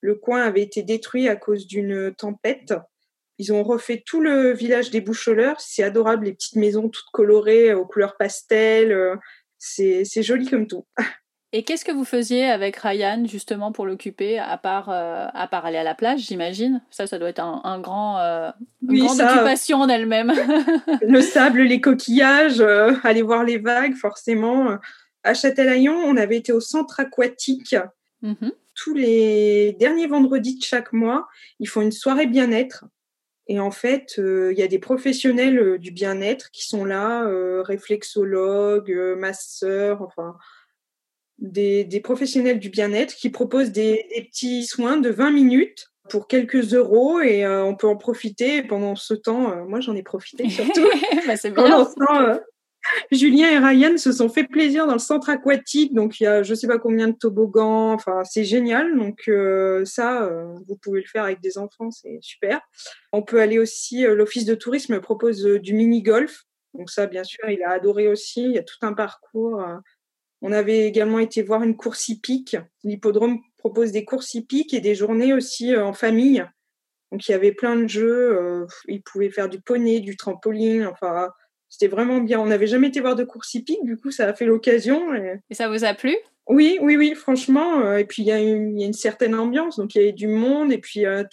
le 0.00 0.14
coin 0.14 0.42
avait 0.42 0.62
été 0.62 0.82
détruit 0.82 1.28
à 1.28 1.36
cause 1.36 1.66
d'une 1.66 2.12
tempête. 2.14 2.74
Ils 3.38 3.52
ont 3.52 3.62
refait 3.62 4.02
tout 4.04 4.20
le 4.20 4.52
village 4.52 4.90
des 4.90 5.00
Boucholeurs. 5.00 5.60
C'est 5.60 5.84
adorable, 5.84 6.26
les 6.26 6.32
petites 6.32 6.56
maisons 6.56 6.88
toutes 6.88 7.10
colorées 7.12 7.72
aux 7.72 7.86
couleurs 7.86 8.16
pastel. 8.16 8.92
Euh, 8.92 9.16
c'est 9.58 10.22
joli 10.22 10.48
comme 10.48 10.66
tout. 10.66 10.86
Et 11.52 11.62
qu'est-ce 11.62 11.84
que 11.84 11.92
vous 11.92 12.04
faisiez 12.04 12.44
avec 12.44 12.76
Ryan 12.76 13.24
justement 13.26 13.72
pour 13.72 13.86
l'occuper, 13.86 14.38
à 14.38 14.58
part 14.58 14.90
euh, 14.90 15.26
à 15.32 15.48
part 15.48 15.64
aller 15.64 15.78
à 15.78 15.82
la 15.82 15.94
plage, 15.94 16.20
j'imagine? 16.20 16.82
Ça, 16.90 17.06
ça 17.06 17.18
doit 17.18 17.30
être 17.30 17.40
un, 17.42 17.80
grand, 17.80 18.18
euh, 18.18 18.50
une 18.86 19.04
grande 19.04 19.20
occupation 19.20 19.78
en 19.78 19.88
elle-même. 19.88 20.32
le 21.02 21.20
sable, 21.22 21.62
les 21.62 21.80
coquillages, 21.80 22.60
aller 23.02 23.22
voir 23.22 23.44
les 23.44 23.58
vagues, 23.58 23.94
forcément. 23.94 24.78
À 25.24 25.34
Châtelaillon, 25.34 25.94
on 25.94 26.16
avait 26.16 26.36
été 26.36 26.52
au 26.52 26.60
centre 26.60 27.00
aquatique. 27.00 27.74
Mm-hmm. 28.22 28.52
Tous 28.74 28.94
les 28.94 29.74
derniers 29.80 30.06
vendredis 30.06 30.58
de 30.58 30.62
chaque 30.62 30.92
mois, 30.92 31.28
ils 31.60 31.68
font 31.68 31.80
une 31.80 31.92
soirée 31.92 32.26
bien-être 32.26 32.84
et 33.48 33.60
en 33.60 33.70
fait, 33.70 34.16
euh, 34.18 34.52
il 34.52 34.58
y 34.58 34.62
a 34.62 34.68
des 34.68 34.78
professionnels 34.78 35.58
euh, 35.58 35.78
du 35.78 35.90
bien-être 35.90 36.50
qui 36.50 36.66
sont 36.66 36.84
là, 36.84 37.24
euh, 37.24 37.62
réflexologues, 37.62 38.94
masseurs, 39.16 40.02
enfin, 40.02 40.36
des, 41.38 41.84
des 41.84 42.00
professionnels 42.00 42.58
du 42.58 42.70
bien-être 42.70 43.14
qui 43.14 43.30
proposent 43.30 43.70
des, 43.70 44.06
des, 44.14 44.22
petits 44.24 44.64
soins 44.64 44.96
de 44.96 45.10
20 45.10 45.30
minutes 45.30 45.88
pour 46.10 46.26
quelques 46.26 46.74
euros 46.74 47.20
et 47.20 47.46
on 47.46 47.74
peut 47.74 47.86
en 47.86 47.96
profiter. 47.96 48.62
pendant 48.62 48.96
ce 48.96 49.14
temps, 49.14 49.64
moi 49.66 49.80
j'en 49.80 49.94
ai 49.94 50.02
profité 50.02 50.48
surtout. 50.48 50.88
bah, 51.26 51.36
c'est 51.36 51.50
bien. 51.50 51.86
Julien 53.10 53.50
et 53.50 53.58
Ryan 53.58 53.96
se 53.96 54.12
sont 54.12 54.28
fait 54.28 54.44
plaisir 54.44 54.86
dans 54.86 54.92
le 54.92 54.98
centre 54.98 55.28
aquatique, 55.28 55.94
donc 55.94 56.20
il 56.20 56.24
y 56.24 56.26
a 56.26 56.42
je 56.42 56.54
sais 56.54 56.66
pas 56.66 56.78
combien 56.78 57.08
de 57.08 57.16
toboggans, 57.16 57.92
enfin 57.92 58.22
c'est 58.24 58.44
génial. 58.44 58.96
Donc 58.96 59.28
euh, 59.28 59.84
ça, 59.84 60.24
euh, 60.24 60.54
vous 60.66 60.76
pouvez 60.76 61.00
le 61.00 61.06
faire 61.06 61.24
avec 61.24 61.40
des 61.40 61.58
enfants, 61.58 61.90
c'est 61.90 62.18
super. 62.20 62.60
On 63.12 63.22
peut 63.22 63.40
aller 63.40 63.58
aussi, 63.58 64.06
euh, 64.06 64.14
l'office 64.14 64.44
de 64.44 64.54
tourisme 64.54 65.00
propose 65.00 65.42
du 65.44 65.74
mini 65.74 66.02
golf, 66.02 66.44
donc 66.74 66.90
ça 66.90 67.06
bien 67.06 67.24
sûr 67.24 67.48
il 67.48 67.62
a 67.62 67.70
adoré 67.70 68.08
aussi. 68.08 68.44
Il 68.44 68.52
y 68.52 68.58
a 68.58 68.62
tout 68.62 68.78
un 68.82 68.92
parcours. 68.92 69.62
On 70.42 70.52
avait 70.52 70.86
également 70.86 71.18
été 71.18 71.42
voir 71.42 71.62
une 71.62 71.76
course 71.76 72.08
hippique. 72.08 72.56
L'hippodrome 72.84 73.40
propose 73.58 73.92
des 73.92 74.04
courses 74.04 74.34
hippiques 74.34 74.72
et 74.74 74.80
des 74.80 74.94
journées 74.94 75.32
aussi 75.32 75.76
en 75.76 75.92
famille. 75.92 76.44
Donc 77.10 77.26
il 77.26 77.32
y 77.32 77.34
avait 77.34 77.52
plein 77.52 77.76
de 77.76 77.88
jeux. 77.88 78.66
ils 78.86 79.02
pouvaient 79.02 79.30
faire 79.30 79.48
du 79.48 79.60
poney, 79.60 80.00
du 80.00 80.16
trampoline, 80.16 80.86
enfin 80.86 81.30
c'était 81.68 81.88
vraiment 81.88 82.20
bien. 82.20 82.40
On 82.40 82.46
n'avait 82.46 82.66
jamais 82.66 82.88
été 82.88 83.00
voir 83.00 83.14
de 83.14 83.24
course 83.24 83.54
hippique, 83.54 83.84
du 83.84 83.96
coup, 83.96 84.10
ça 84.10 84.26
a 84.26 84.34
fait 84.34 84.46
l'occasion. 84.46 85.14
Et... 85.14 85.54
ça 85.54 85.68
vous 85.68 85.84
a 85.84 85.94
plu? 85.94 86.16
Oui, 86.46 86.78
oui, 86.80 86.96
oui, 86.96 87.14
franchement. 87.14 87.80
Euh, 87.80 87.98
et 87.98 88.04
puis, 88.04 88.22
il 88.22 88.26
y, 88.26 88.32
a 88.32 88.38
une 88.38 88.92
certaine 88.94 89.34
ambiance. 89.34 89.76
Donc, 89.76 89.94
il 89.94 89.98
y 89.98 90.00
avait 90.00 90.12
du 90.12 90.28
monde. 90.28 90.72
Et 90.72 90.78
puis, 90.78 91.04
euh, 91.04 91.24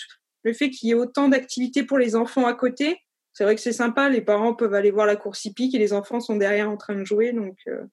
le 0.44 0.54
fait 0.54 0.70
qu'il 0.70 0.90
y 0.90 0.92
ait 0.92 0.96
autant 0.96 1.30
d'activités 1.30 1.84
pour 1.84 1.98
les 1.98 2.16
enfants 2.16 2.46
à 2.46 2.54
côté, 2.54 3.00
c'est 3.32 3.46
vrai 3.46 3.56
que 3.56 3.62
c'est 3.62 3.72
sympa. 3.72 4.10
Les 4.10 4.22
parents 4.22 4.54
peuvent 4.54 4.74
aller 4.74 4.92
voir 4.92 5.06
la 5.06 5.16
course 5.16 5.46
hippique 5.46 5.74
et 5.74 5.80
les 5.80 5.94
enfants 5.94 6.20
sont 6.20 6.36
derrière 6.36 6.70
en 6.70 6.78
train 6.78 6.96
de 6.96 7.06
jouer. 7.06 7.32
Donc, 7.32 7.58
euh, 7.68 7.84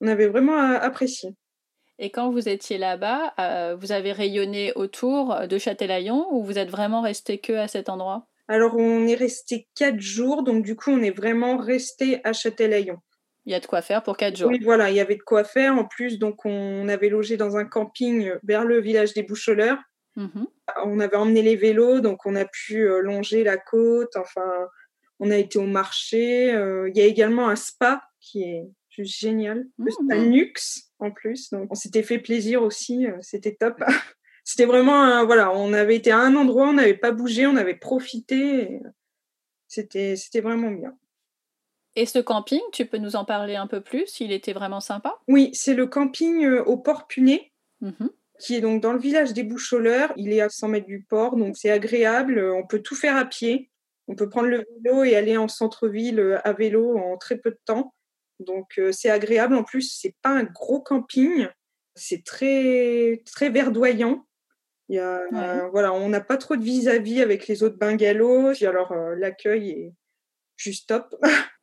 on 0.00 0.08
avait 0.08 0.28
vraiment 0.28 0.56
apprécié. 0.56 1.30
Et 1.98 2.10
quand 2.10 2.30
vous 2.30 2.48
étiez 2.48 2.76
là-bas, 2.78 3.76
vous 3.76 3.92
avez 3.92 4.12
rayonné 4.12 4.72
autour 4.74 5.46
de 5.48 5.58
Châtelaillon 5.58 6.26
ou 6.30 6.44
vous 6.44 6.58
êtes 6.58 6.70
vraiment 6.70 7.00
resté 7.00 7.38
que 7.38 7.54
à 7.54 7.68
cet 7.68 7.88
endroit? 7.88 8.26
Alors, 8.48 8.76
on 8.76 9.06
est 9.06 9.14
resté 9.14 9.66
quatre 9.74 10.00
jours, 10.00 10.42
donc 10.42 10.64
du 10.64 10.76
coup, 10.76 10.90
on 10.90 11.02
est 11.02 11.10
vraiment 11.10 11.56
resté 11.56 12.20
à 12.22 12.32
Châtelaillon. 12.32 12.98
Il 13.44 13.52
y 13.52 13.54
a 13.54 13.60
de 13.60 13.66
quoi 13.66 13.80
faire 13.80 14.02
pour 14.02 14.16
quatre 14.16 14.36
jours. 14.36 14.50
Oui, 14.50 14.60
voilà, 14.62 14.90
il 14.90 14.96
y 14.96 15.00
avait 15.00 15.16
de 15.16 15.22
quoi 15.22 15.44
faire. 15.44 15.74
En 15.74 15.84
plus, 15.84 16.18
donc, 16.18 16.44
on 16.44 16.88
avait 16.88 17.08
logé 17.08 17.36
dans 17.36 17.56
un 17.56 17.64
camping 17.64 18.32
vers 18.42 18.64
le 18.64 18.80
village 18.80 19.14
des 19.14 19.22
Boucholeurs. 19.22 19.78
Mhm. 20.16 20.46
On 20.84 21.00
avait 21.00 21.16
emmené 21.16 21.42
les 21.42 21.56
vélos, 21.56 22.00
donc 22.00 22.26
on 22.26 22.34
a 22.36 22.44
pu 22.44 22.88
euh, 22.88 23.00
longer 23.00 23.44
la 23.44 23.56
côte. 23.56 24.16
Enfin, 24.16 24.50
on 25.20 25.30
a 25.30 25.36
été 25.36 25.58
au 25.58 25.66
marché. 25.66 26.52
Euh, 26.54 26.88
il 26.88 26.96
y 26.96 27.02
a 27.02 27.06
également 27.06 27.48
un 27.48 27.56
spa 27.56 28.02
qui 28.20 28.42
est 28.42 28.64
juste 28.96 29.18
génial. 29.18 29.66
Le 29.78 29.92
mhm. 30.00 30.30
Nux, 30.30 30.54
en 30.98 31.10
plus. 31.10 31.50
Donc, 31.50 31.68
on 31.70 31.74
s'était 31.74 32.02
fait 32.02 32.18
plaisir 32.18 32.62
aussi. 32.62 33.06
Euh, 33.06 33.16
c'était 33.20 33.54
top. 33.54 33.82
c'était 34.44 34.66
vraiment, 34.66 35.24
voilà, 35.26 35.52
on 35.52 35.72
avait 35.72 35.96
été 35.96 36.10
à 36.10 36.18
un 36.18 36.34
endroit, 36.34 36.68
on 36.68 36.74
n'avait 36.74 36.96
pas 36.96 37.12
bougé, 37.12 37.46
on 37.46 37.56
avait 37.56 37.76
profité. 37.76 38.80
C'était 39.68 40.40
vraiment 40.40 40.70
bien. 40.70 40.96
Et 41.96 42.04
ce 42.04 42.18
camping, 42.18 42.60
tu 42.72 42.84
peux 42.84 42.98
nous 42.98 43.16
en 43.16 43.24
parler 43.24 43.56
un 43.56 43.66
peu 43.66 43.80
plus? 43.80 44.20
Il 44.20 44.30
était 44.30 44.52
vraiment 44.52 44.80
sympa? 44.80 45.18
Oui, 45.28 45.50
c'est 45.54 45.74
le 45.74 45.86
camping 45.86 46.44
euh, 46.44 46.62
au 46.64 46.76
Port 46.76 47.06
Puné, 47.06 47.52
mhm. 47.80 48.10
qui 48.38 48.54
est 48.54 48.60
donc 48.60 48.82
dans 48.82 48.92
le 48.92 48.98
village 48.98 49.32
des 49.32 49.42
Boucholeurs. 49.42 50.12
Il 50.16 50.32
est 50.32 50.42
à 50.42 50.50
100 50.50 50.68
mètres 50.68 50.86
du 50.86 51.02
port, 51.02 51.36
donc 51.36 51.56
c'est 51.56 51.70
agréable. 51.70 52.38
On 52.54 52.66
peut 52.66 52.82
tout 52.82 52.94
faire 52.94 53.16
à 53.16 53.24
pied. 53.24 53.70
On 54.08 54.14
peut 54.14 54.28
prendre 54.28 54.48
le 54.48 54.64
vélo 54.84 55.04
et 55.04 55.16
aller 55.16 55.38
en 55.38 55.48
centre-ville 55.48 56.20
euh, 56.20 56.38
à 56.46 56.52
vélo 56.52 56.98
en 56.98 57.16
très 57.16 57.38
peu 57.38 57.50
de 57.50 57.58
temps. 57.64 57.94
Donc 58.40 58.78
euh, 58.78 58.92
c'est 58.92 59.10
agréable. 59.10 59.54
En 59.54 59.64
plus, 59.64 59.96
c'est 60.00 60.14
pas 60.22 60.30
un 60.30 60.44
gros 60.44 60.80
camping. 60.80 61.48
C'est 61.94 62.24
très 62.24 63.22
très 63.24 63.50
verdoyant. 63.50 64.26
Il 64.88 64.96
y 64.96 65.00
a, 65.00 65.68
voilà, 65.72 65.92
on 65.92 66.08
n'a 66.08 66.20
pas 66.20 66.36
trop 66.36 66.54
de 66.54 66.62
vis-à-vis 66.62 67.20
avec 67.20 67.48
les 67.48 67.64
autres 67.64 67.76
bungalows. 67.76 68.52
Alors 68.62 68.94
l'accueil 68.94 69.70
est 69.70 69.92
juste 70.56 70.88
top. 70.88 71.16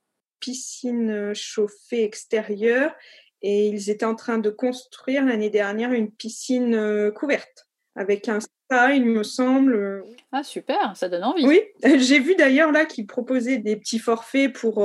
piscine 0.44 1.10
euh, 1.10 1.34
chauffée 1.34 2.03
extérieure 2.03 2.94
et 3.42 3.68
ils 3.68 3.89
étaient 3.89 4.06
en 4.06 4.15
train 4.15 4.39
de 4.39 4.50
construire 4.50 5.25
l'année 5.25 5.50
dernière 5.50 5.94
une 5.94 6.12
piscine 6.12 6.75
euh, 6.75 7.12
couverte 7.12 7.70
avec 7.96 8.27
un 8.27 8.39
spa, 8.39 8.94
il 8.94 9.06
me 9.06 9.24
semble. 9.24 10.03
Ah 10.32 10.44
super, 10.44 10.98
ça 10.98 11.08
donne 11.08 11.24
envie. 11.24 11.46
Oui, 11.46 11.62
j'ai 12.00 12.20
vu 12.20 12.36
d'ailleurs 12.36 12.72
là 12.72 12.86
qu'ils 12.86 13.08
proposaient 13.08 13.60
des 13.60 13.75
petits 13.75 14.00
forfaits 14.00 14.51
pour 14.51 14.84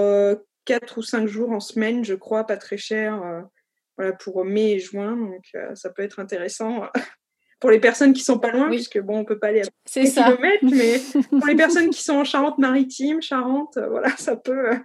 4 0.68 0.82
euh, 0.82 1.00
ou 1.00 1.02
5 1.02 1.26
jours 1.26 1.50
en 1.50 1.60
semaine, 1.60 2.04
je 2.04 2.14
crois, 2.14 2.44
pas 2.44 2.56
très 2.56 2.76
cher, 2.76 3.22
voilà, 3.96 4.12
pour 4.12 4.44
mai 4.44 4.72
et 4.72 4.78
juin, 4.78 5.16
donc 5.16 5.44
ça 5.74 5.90
peut 5.90 6.02
être 6.02 6.20
intéressant. 6.20 6.82
pour 7.60 7.70
les 7.70 7.80
personnes 7.80 8.12
qui 8.12 8.22
sont 8.22 8.38
pas 8.38 8.52
loin, 8.52 8.68
puisque 8.68 9.00
bon, 9.00 9.18
on 9.18 9.24
peut 9.24 9.38
pas 9.38 9.48
aller 9.48 9.62
à 9.62 9.64
c'est 9.84 10.06
ça. 10.06 10.36
mais 10.62 11.00
pour 11.30 11.46
les 11.46 11.56
personnes 11.56 11.90
qui 11.90 12.02
sont 12.02 12.18
en 12.18 12.24
Charente-Maritime, 12.24 13.20
Charente, 13.20 13.78
voilà, 13.78 14.10
ça 14.16 14.36
peut, 14.36 14.78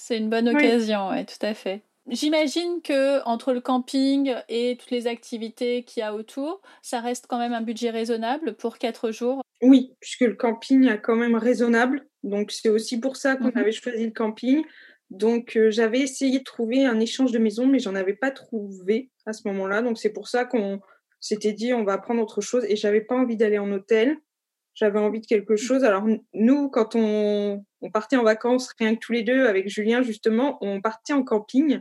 c'est 0.00 0.16
une 0.16 0.30
bonne 0.30 0.48
occasion, 0.56 1.10
oui, 1.10 1.26
tout 1.26 1.44
à 1.44 1.54
fait. 1.54 1.82
J'imagine 2.08 2.80
que 2.82 3.22
entre 3.24 3.52
le 3.52 3.60
camping 3.60 4.34
et 4.48 4.76
toutes 4.80 4.90
les 4.90 5.06
activités 5.06 5.84
qu'il 5.84 6.00
y 6.00 6.04
a 6.04 6.14
autour, 6.14 6.62
ça 6.82 7.00
reste 7.00 7.26
quand 7.28 7.38
même 7.38 7.52
un 7.52 7.60
budget 7.60 7.90
raisonnable 7.90 8.56
pour 8.56 8.78
quatre 8.78 9.10
jours. 9.10 9.42
Oui, 9.62 9.94
puisque 10.00 10.22
le 10.22 10.34
camping 10.34 10.88
est 10.88 11.00
quand 11.00 11.16
même 11.16 11.36
raisonnable. 11.36 12.06
Donc 12.22 12.52
c'est 12.52 12.68
aussi 12.68 13.00
pour 13.00 13.16
ça 13.16 13.36
qu'on 13.36 13.48
mhm. 13.48 13.56
avait 13.56 13.72
choisi 13.72 14.04
le 14.04 14.12
camping. 14.12 14.64
Donc 15.10 15.56
euh, 15.56 15.70
j'avais 15.70 16.00
essayé 16.00 16.38
de 16.38 16.44
trouver 16.44 16.84
un 16.84 17.00
échange 17.00 17.32
de 17.32 17.38
maison, 17.38 17.66
mais 17.66 17.78
j'en 17.78 17.94
avais 17.94 18.14
pas 18.14 18.30
trouvé 18.30 19.10
à 19.26 19.32
ce 19.32 19.46
moment-là. 19.48 19.82
Donc 19.82 19.98
c'est 19.98 20.12
pour 20.12 20.28
ça 20.28 20.44
qu'on 20.44 20.80
s'était 21.18 21.52
dit 21.52 21.74
on 21.74 21.84
va 21.84 21.98
prendre 21.98 22.22
autre 22.22 22.40
chose. 22.40 22.64
Et 22.68 22.76
j'avais 22.76 23.00
pas 23.00 23.16
envie 23.16 23.36
d'aller 23.36 23.58
en 23.58 23.70
hôtel. 23.72 24.16
J'avais 24.74 25.00
envie 25.00 25.20
de 25.20 25.26
quelque 25.26 25.56
chose. 25.56 25.82
Alors 25.84 26.06
nous, 26.32 26.68
quand 26.68 26.94
on, 26.94 27.64
partait 27.92 28.16
en 28.16 28.22
vacances, 28.22 28.72
rien 28.78 28.94
que 28.94 29.00
tous 29.00 29.12
les 29.12 29.22
deux, 29.22 29.46
avec 29.46 29.68
Julien 29.68 30.02
justement, 30.02 30.58
on 30.60 30.80
partait 30.80 31.12
en 31.12 31.24
camping. 31.24 31.80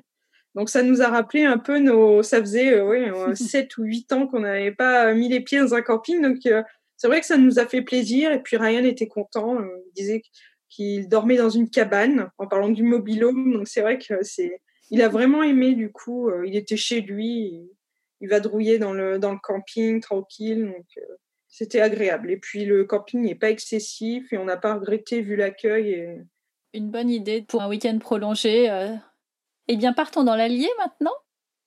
Donc 0.56 0.70
ça 0.70 0.82
nous 0.82 1.04
a 1.04 1.08
rappelé 1.08 1.46
un 1.46 1.60
peu 1.60 1.78
nos... 1.78 2.24
Ça 2.24 2.40
faisait 2.40 2.74
euh, 2.74 2.86
ouais, 2.86 3.12
7 3.36 3.78
ou 3.78 3.84
8 3.84 4.12
ans 4.14 4.28
qu'on 4.28 4.40
n'avait 4.40 4.72
pas 4.72 5.14
mis 5.14 5.30
les 5.30 5.42
pieds 5.42 5.60
dans 5.60 5.76
un 5.76 5.84
camping. 5.84 6.22
Donc 6.22 6.46
euh, 6.48 6.64
c'est 7.00 7.08
vrai 7.08 7.22
que 7.22 7.26
ça 7.26 7.38
nous 7.38 7.60
a 7.60 7.66
fait 7.66 7.82
plaisir. 7.82 8.32
Et 8.32 8.42
puis 8.42 8.58
Ryan 8.58 8.84
était 8.84 9.08
content. 9.08 9.60
Euh, 9.60 9.84
il 9.88 9.94
disait 9.94 10.22
qu'il 10.70 11.08
dormait 11.08 11.38
dans 11.38 11.50
une 11.50 11.70
cabane 11.70 12.30
en 12.38 12.46
parlant 12.46 12.70
du 12.70 12.84
mobilhome. 12.84 13.54
Donc 13.54 13.68
c'est 13.68 13.82
vrai 13.82 13.98
que 13.98 14.22
c'est... 14.22 14.62
Il 14.92 15.02
a 15.02 15.08
vraiment 15.08 15.42
aimé 15.42 15.76
du 15.76 15.92
coup. 15.92 16.30
il 16.44 16.56
était 16.56 16.76
chez 16.76 17.02
lui. 17.02 17.70
Il, 18.22 18.28
va 18.28 18.40
drouiller 18.40 18.80
dans 18.80 18.92
le, 18.92 19.18
dans 19.18 19.32
le 19.32 19.38
camping 19.42 20.02
tranquille. 20.02 20.66
Donc 20.66 20.86
c'était 21.48 21.80
agréable. 21.80 22.32
Et 22.32 22.38
puis 22.38 22.66
le 22.66 22.84
camping 22.84 23.22
n'est 23.22 23.36
pas 23.36 23.50
excessif 23.50 24.34
et 24.34 24.38
on 24.38 24.46
n'a 24.46 24.58
pas 24.58 24.74
regretté 24.74 25.22
vu 25.22 25.38
l'accueil. 25.38 26.20
Une 26.74 26.92
bonne 26.92 27.10
idée 27.10 27.44
pour 27.48 27.62
un 27.62 27.70
week-end 27.70 27.98
prolongé. 27.98 28.70
Euh. 28.70 28.94
Eh 29.70 29.78
bien, 29.78 29.94
partons 29.94 30.24
dans 30.24 30.36
l'Allier 30.36 30.70
maintenant 30.80 31.14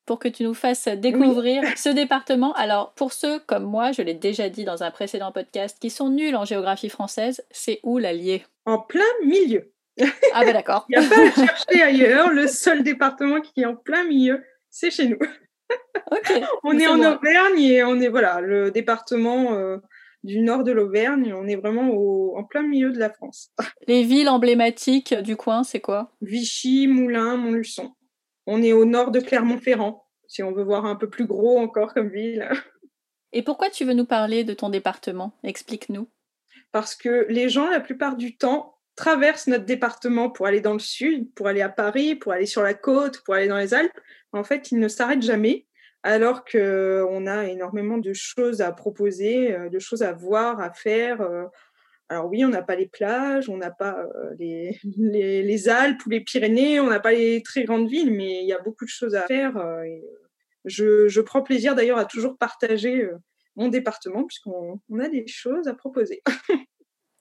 pour 0.07 0.19
que 0.19 0.29
tu 0.29 0.45
nous 0.45 0.55
fasses 0.55 0.89
découvrir 0.89 1.63
ce 1.77 1.89
département. 1.89 2.53
Alors, 2.55 2.93
pour 2.95 3.13
ceux 3.13 3.39
comme 3.41 3.65
moi, 3.65 3.93
je 3.93 4.03
l'ai 4.03 4.15
déjà 4.15 4.49
dit 4.49 4.65
dans 4.65 4.83
un 4.83 4.91
précédent 4.91 5.33
podcast, 5.33 5.79
qui 5.81 5.91
sont 5.91 6.11
nuls 6.11 6.37
en 6.37 6.45
géographie 6.45 6.89
française, 6.89 7.45
c'est 7.51 7.81
où 7.83 7.99
l'Allier 7.99 8.45
En 8.67 8.79
plein 8.79 9.05
milieu. 9.25 9.73
Ah 10.33 10.45
ben 10.45 10.53
d'accord. 10.53 10.87
Il 10.89 10.99
n'y 10.99 11.07
a 11.07 11.09
pas 11.09 11.21
à 11.21 11.47
chercher 11.47 11.83
ailleurs. 11.83 12.31
Le 12.31 12.47
seul 12.47 12.83
département 12.83 13.41
qui 13.41 13.61
est 13.61 13.67
en 13.67 13.77
plein 13.77 14.05
milieu, 14.05 14.43
c'est 14.71 14.91
chez 14.91 15.09
nous. 15.09 15.19
on 16.65 16.79
est, 16.79 16.87
en 16.87 16.99
Auvergne 16.99 17.61
et 17.61 17.85
on 17.85 17.99
est 18.01 18.09
voilà 18.09 18.41
le 18.41 18.71
département 18.71 19.55
euh, 19.55 19.79
du 20.25 20.41
nord 20.41 20.65
de 20.65 20.73
l'Auvergne. 20.73 21.33
On 21.35 21.47
est 21.47 21.57
vraiment 21.57 21.91
en 22.37 22.45
plein 22.45 22.63
milieu 22.63 22.91
de 22.91 22.99
la 22.99 23.11
France. 23.11 23.53
Les 23.87 24.03
villes 24.03 24.29
emblématiques 24.29 25.15
du 25.15 25.37
coin, 25.37 25.63
c'est 25.63 25.81
quoi? 25.81 26.13
Vichy, 26.21 26.87
Moulins, 26.87 27.37
Montluçon. 27.37 27.95
On 28.47 28.63
est 28.63 28.73
au 28.73 28.85
nord 28.85 29.11
de 29.11 29.21
Clermont-Ferrand, 29.21 30.07
si 30.27 30.43
on 30.43 30.53
veut 30.53 30.65
voir 30.65 30.85
un 30.85 30.97
peu 30.97 31.09
plus 31.09 31.27
gros 31.27 31.59
encore 31.59 31.95
comme 31.95 32.09
ville. 32.09 32.49
Et 33.33 33.43
pourquoi 33.43 33.71
tu 33.71 33.85
veux 33.85 33.95
nous 33.95 34.05
parler 34.05 34.45
de 34.45 34.55
ton 34.55 34.69
département? 34.69 35.33
Explique-nous. 35.43 36.09
Parce 36.71 36.95
que 36.95 37.27
les 37.29 37.49
gens, 37.49 37.71
la 37.71 37.81
plupart 37.81 38.17
du 38.17 38.37
temps, 38.37 38.77
traversent 38.95 39.47
notre 39.47 39.65
département 39.65 40.29
pour 40.29 40.47
aller 40.47 40.61
dans 40.61 40.75
le 40.75 40.79
sud, 40.79 41.33
pour 41.35 41.47
aller 41.47 41.63
à 41.63 41.71
Paris, 41.71 42.15
pour 42.15 42.33
aller 42.33 42.47
sur 42.47 42.63
la 42.63 42.75
côte, 42.75 43.23
pour 43.25 43.35
aller 43.35 43.49
dans 43.49 43.57
les 43.57 43.73
Alpes 43.73 43.99
en 44.33 44.45
fait, 44.45 44.73
il 44.73 44.79
ne 44.79 44.89
s'arrête 44.89 45.23
jamais, 45.23 45.67
alors 46.03 46.45
qu'on 46.45 47.27
a 47.27 47.45
énormément 47.47 47.99
de 47.99 48.13
choses 48.13 48.61
à 48.61 48.73
proposer, 48.73 49.55
euh, 49.55 49.69
de 49.69 49.79
choses 49.79 50.03
à 50.03 50.13
voir, 50.13 50.61
à 50.61 50.73
faire. 50.73 51.21
Euh. 52.12 52.16
Alors 52.16 52.26
oui, 52.31 52.45
on 52.45 52.49
n'a 52.49 52.62
pas 52.62 52.76
les 52.76 52.87
plages, 52.87 53.49
on 53.49 53.57
n'a 53.57 53.71
pas 53.71 54.07
euh, 54.16 54.35
les, 54.99 55.69
Alpes 55.69 56.04
ou 56.07 56.11
les 56.11 56.21
Pyrénées, 56.21 56.81
on 56.81 56.90
n'a 56.90 57.00
pas 57.00 57.12
les 57.12 57.42
très 57.42 57.64
grandes 57.64 57.88
villes, 57.88 58.12
mais 58.12 58.42
il 58.42 58.47
y 58.47 58.52
a 58.52 58.59
beaucoup 58.59 58.85
de 58.85 58.90
choses 58.90 59.14
à 59.14 59.23
faire. 59.26 59.54
je, 60.64 61.09
je, 61.09 61.21
prends 61.21 61.42
plaisir 61.42 61.75
d'ailleurs 61.75 61.99
à 61.99 62.04
toujours 62.04 62.37
partager 62.37 63.09
mon 63.57 63.69
département, 63.69 64.25
puisqu'on 64.25 64.81
on 64.88 64.99
a 64.99 65.09
des 65.09 65.26
choses 65.26 65.69
à 65.69 65.75
proposer. 65.75 66.23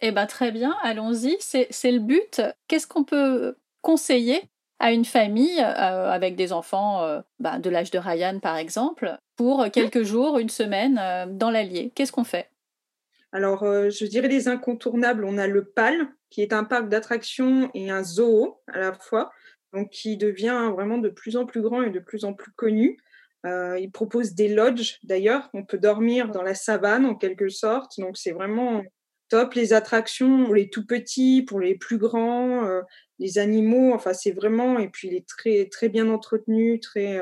eh 0.02 0.12
bien, 0.12 0.26
très 0.26 0.52
bien, 0.52 0.76
allons-y, 0.84 1.38
c'est 1.40 1.92
le 1.92 2.00
but. 2.00 2.42
Qu'est-ce 2.68 2.88
qu'on 2.88 3.04
peut 3.04 3.56
conseiller 3.82 4.42
à 4.82 4.92
une 4.92 5.06
famille 5.06 5.60
euh, 5.60 6.12
avec 6.12 6.36
des 6.36 6.52
enfants 6.52 7.04
euh, 7.04 7.22
bah, 7.40 7.60
de 7.60 7.70
l'âge 7.70 7.92
de 7.92 8.00
Ryan, 8.00 8.40
par 8.40 8.58
exemple, 8.58 9.18
pour 9.36 9.70
quelques 9.72 10.04
jours, 10.04 10.40
une 10.40 10.50
semaine 10.50 11.00
euh, 11.00 11.26
dans 11.28 11.52
l'Allier? 11.52 11.92
Qu'est-ce 11.94 12.12
qu'on 12.12 12.24
fait? 12.24 12.50
Alors, 13.32 13.64
je 13.64 14.06
dirais 14.06 14.28
les 14.28 14.48
incontournables. 14.48 15.24
On 15.24 15.38
a 15.38 15.48
le 15.48 15.66
PAL, 15.66 16.08
qui 16.30 16.42
est 16.42 16.54
un 16.54 16.64
parc 16.64 16.90
d'attractions 16.90 17.72
et 17.74 17.90
un 17.90 18.04
zoo 18.04 18.62
à 18.68 18.80
la 18.80 18.94
fois, 18.94 19.32
donc 19.74 19.90
qui 19.90 20.18
devient 20.18 20.72
vraiment 20.74 20.98
de 20.98 21.10
plus 21.10 21.38
en 21.38 21.46
plus 21.46 21.62
grand 21.62 21.84
et 21.84 21.92
de 21.92 22.00
plus 22.00 22.26
en 22.26 22.34
plus 22.34 22.52
connu. 22.52 22.98
il 23.46 23.90
propose 23.94 24.34
des 24.34 24.50
lodges 24.50 25.00
d'ailleurs. 25.04 25.50
On 25.54 25.64
peut 25.64 25.78
dormir 25.78 26.30
dans 26.30 26.44
la 26.44 26.56
savane 26.56 27.06
en 27.06 27.16
quelque 27.16 27.50
sorte. 27.50 28.00
Donc 28.00 28.18
c'est 28.18 28.32
vraiment 28.32 28.84
top. 29.30 29.54
Les 29.54 29.72
attractions 29.72 30.46
pour 30.46 30.56
les 30.56 30.70
tout 30.70 30.86
petits, 30.86 31.42
pour 31.42 31.60
les 31.60 31.76
plus 31.76 31.98
grands, 31.98 32.82
les 33.18 33.38
animaux, 33.38 33.94
enfin 33.94 34.14
c'est 34.14 34.32
vraiment, 34.32 34.78
et 34.78 34.90
puis 34.90 35.08
il 35.08 35.16
est 35.16 35.28
très, 35.28 35.68
très 35.70 35.88
bien 35.90 36.10
entretenu, 36.10 36.80
très... 36.80 37.22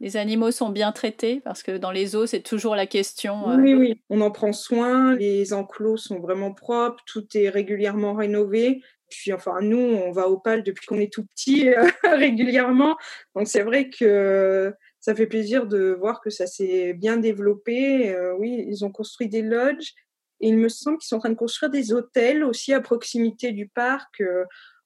Euh, 0.00 0.04
les 0.04 0.16
animaux 0.16 0.50
sont 0.50 0.70
bien 0.70 0.92
traités 0.92 1.40
parce 1.40 1.62
que 1.62 1.76
dans 1.76 1.90
les 1.90 2.08
zoos, 2.08 2.26
c'est 2.26 2.42
toujours 2.42 2.76
la 2.76 2.86
question. 2.86 3.50
Euh, 3.50 3.56
oui, 3.56 3.74
oui, 3.74 4.02
on 4.10 4.20
en 4.20 4.30
prend 4.30 4.52
soin, 4.52 5.14
les 5.14 5.52
enclos 5.52 5.96
sont 5.96 6.20
vraiment 6.20 6.52
propres, 6.52 7.02
tout 7.06 7.26
est 7.34 7.48
régulièrement 7.48 8.14
rénové. 8.14 8.82
Puis 9.10 9.32
enfin, 9.32 9.60
nous, 9.62 9.78
on 9.78 10.10
va 10.10 10.28
au 10.28 10.38
PAL 10.38 10.62
depuis 10.62 10.86
qu'on 10.86 10.98
est 10.98 11.12
tout 11.12 11.24
petit 11.24 11.68
euh, 11.68 11.86
régulièrement. 12.16 12.96
Donc 13.34 13.48
c'est 13.48 13.62
vrai 13.62 13.88
que 13.88 14.74
ça 15.00 15.14
fait 15.14 15.26
plaisir 15.26 15.66
de 15.66 15.96
voir 15.98 16.20
que 16.20 16.30
ça 16.30 16.46
s'est 16.46 16.92
bien 16.92 17.16
développé. 17.16 18.14
oui, 18.38 18.64
ils 18.68 18.84
ont 18.84 18.90
construit 18.90 19.28
des 19.28 19.42
lodges. 19.42 19.94
Et 20.40 20.48
il 20.48 20.56
me 20.56 20.68
semble 20.68 20.98
qu'ils 20.98 21.08
sont 21.08 21.16
en 21.16 21.20
train 21.20 21.30
de 21.30 21.34
construire 21.34 21.70
des 21.70 21.92
hôtels 21.92 22.44
aussi 22.44 22.72
à 22.72 22.80
proximité 22.80 23.50
du 23.50 23.66
parc. 23.66 24.22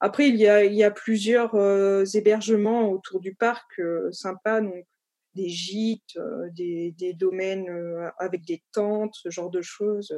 Après, 0.04 0.28
il 0.28 0.34
y 0.34 0.48
a, 0.48 0.64
il 0.64 0.74
y 0.74 0.82
a 0.82 0.90
plusieurs 0.90 1.54
euh, 1.54 2.04
hébergements 2.12 2.90
autour 2.90 3.20
du 3.20 3.36
parc 3.36 3.78
euh, 3.78 4.10
sympas, 4.10 4.60
donc 4.60 4.84
des 5.34 5.48
gîtes, 5.48 6.16
euh, 6.16 6.48
des, 6.52 6.94
des, 6.98 7.12
domaines 7.12 7.66
avec 8.18 8.44
des 8.44 8.62
tentes, 8.72 9.14
ce 9.14 9.30
genre 9.30 9.50
de 9.50 9.62
choses. 9.62 10.14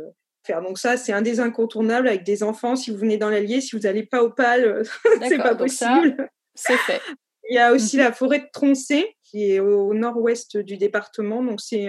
Faire. 0.47 0.63
Donc 0.63 0.79
ça, 0.79 0.97
c'est 0.97 1.13
un 1.13 1.23
des 1.23 1.41
incontournables 1.41 2.09
avec 2.09 2.23
des 2.23 2.43
enfants. 2.43 2.77
Si 2.77 2.91
vous 2.91 2.99
venez 2.99 3.17
dans 3.17 3.31
l'Allier, 3.31 3.61
si 3.61 3.77
vous 3.77 3.83
n'allez 3.83 4.05
pas 4.05 4.23
au 4.23 4.31
PAL, 4.31 4.83
c'est 5.29 5.39
pas 5.39 5.55
possible. 5.55 6.29
C'est 6.55 6.77
fait. 6.77 7.01
Il 7.49 7.55
y 7.55 7.59
a 7.59 7.73
aussi 7.73 7.97
la 7.97 8.13
forêt 8.13 8.41
de 8.41 8.49
Troncé, 8.53 9.17
qui 9.23 9.53
est 9.53 9.61
au 9.61 9.95
nord-ouest 9.95 10.57
du 10.57 10.77
département. 10.77 11.43
Donc 11.43 11.61
c'est 11.61 11.89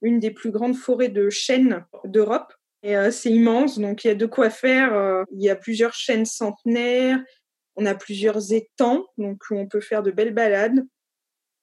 une 0.00 0.18
des 0.18 0.30
plus 0.30 0.50
grandes 0.50 0.76
forêts 0.76 1.08
de 1.08 1.30
chênes 1.30 1.84
d'Europe. 2.04 2.52
Et 2.84 2.96
euh, 2.96 3.12
c'est 3.12 3.30
immense, 3.30 3.78
donc 3.78 4.02
il 4.02 4.08
y 4.08 4.10
a 4.10 4.16
de 4.16 4.26
quoi 4.26 4.50
faire. 4.50 5.24
Il 5.32 5.42
y 5.42 5.50
a 5.50 5.54
plusieurs 5.54 5.94
chaînes 5.94 6.26
centenaires, 6.26 7.20
on 7.76 7.86
a 7.86 7.94
plusieurs 7.94 8.52
étangs, 8.52 9.06
donc 9.18 9.42
on 9.50 9.66
peut 9.66 9.80
faire 9.80 10.02
de 10.02 10.10
belles 10.10 10.34
balades. 10.34 10.84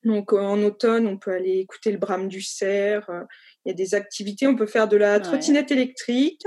Donc 0.04 0.34
en 0.34 0.62
automne, 0.64 1.08
on 1.08 1.18
peut 1.18 1.32
aller 1.32 1.60
écouter 1.60 1.92
le 1.92 1.98
brame 1.98 2.28
du 2.28 2.42
cerf. 2.42 3.10
Euh, 3.10 3.24
il 3.66 3.70
y 3.70 3.72
a 3.72 3.76
des 3.76 3.96
activités, 3.96 4.48
on 4.48 4.56
peut 4.56 4.66
faire 4.66 4.88
de 4.88 4.98
la 4.98 5.20
trottinette 5.20 5.72
électrique 5.72 6.44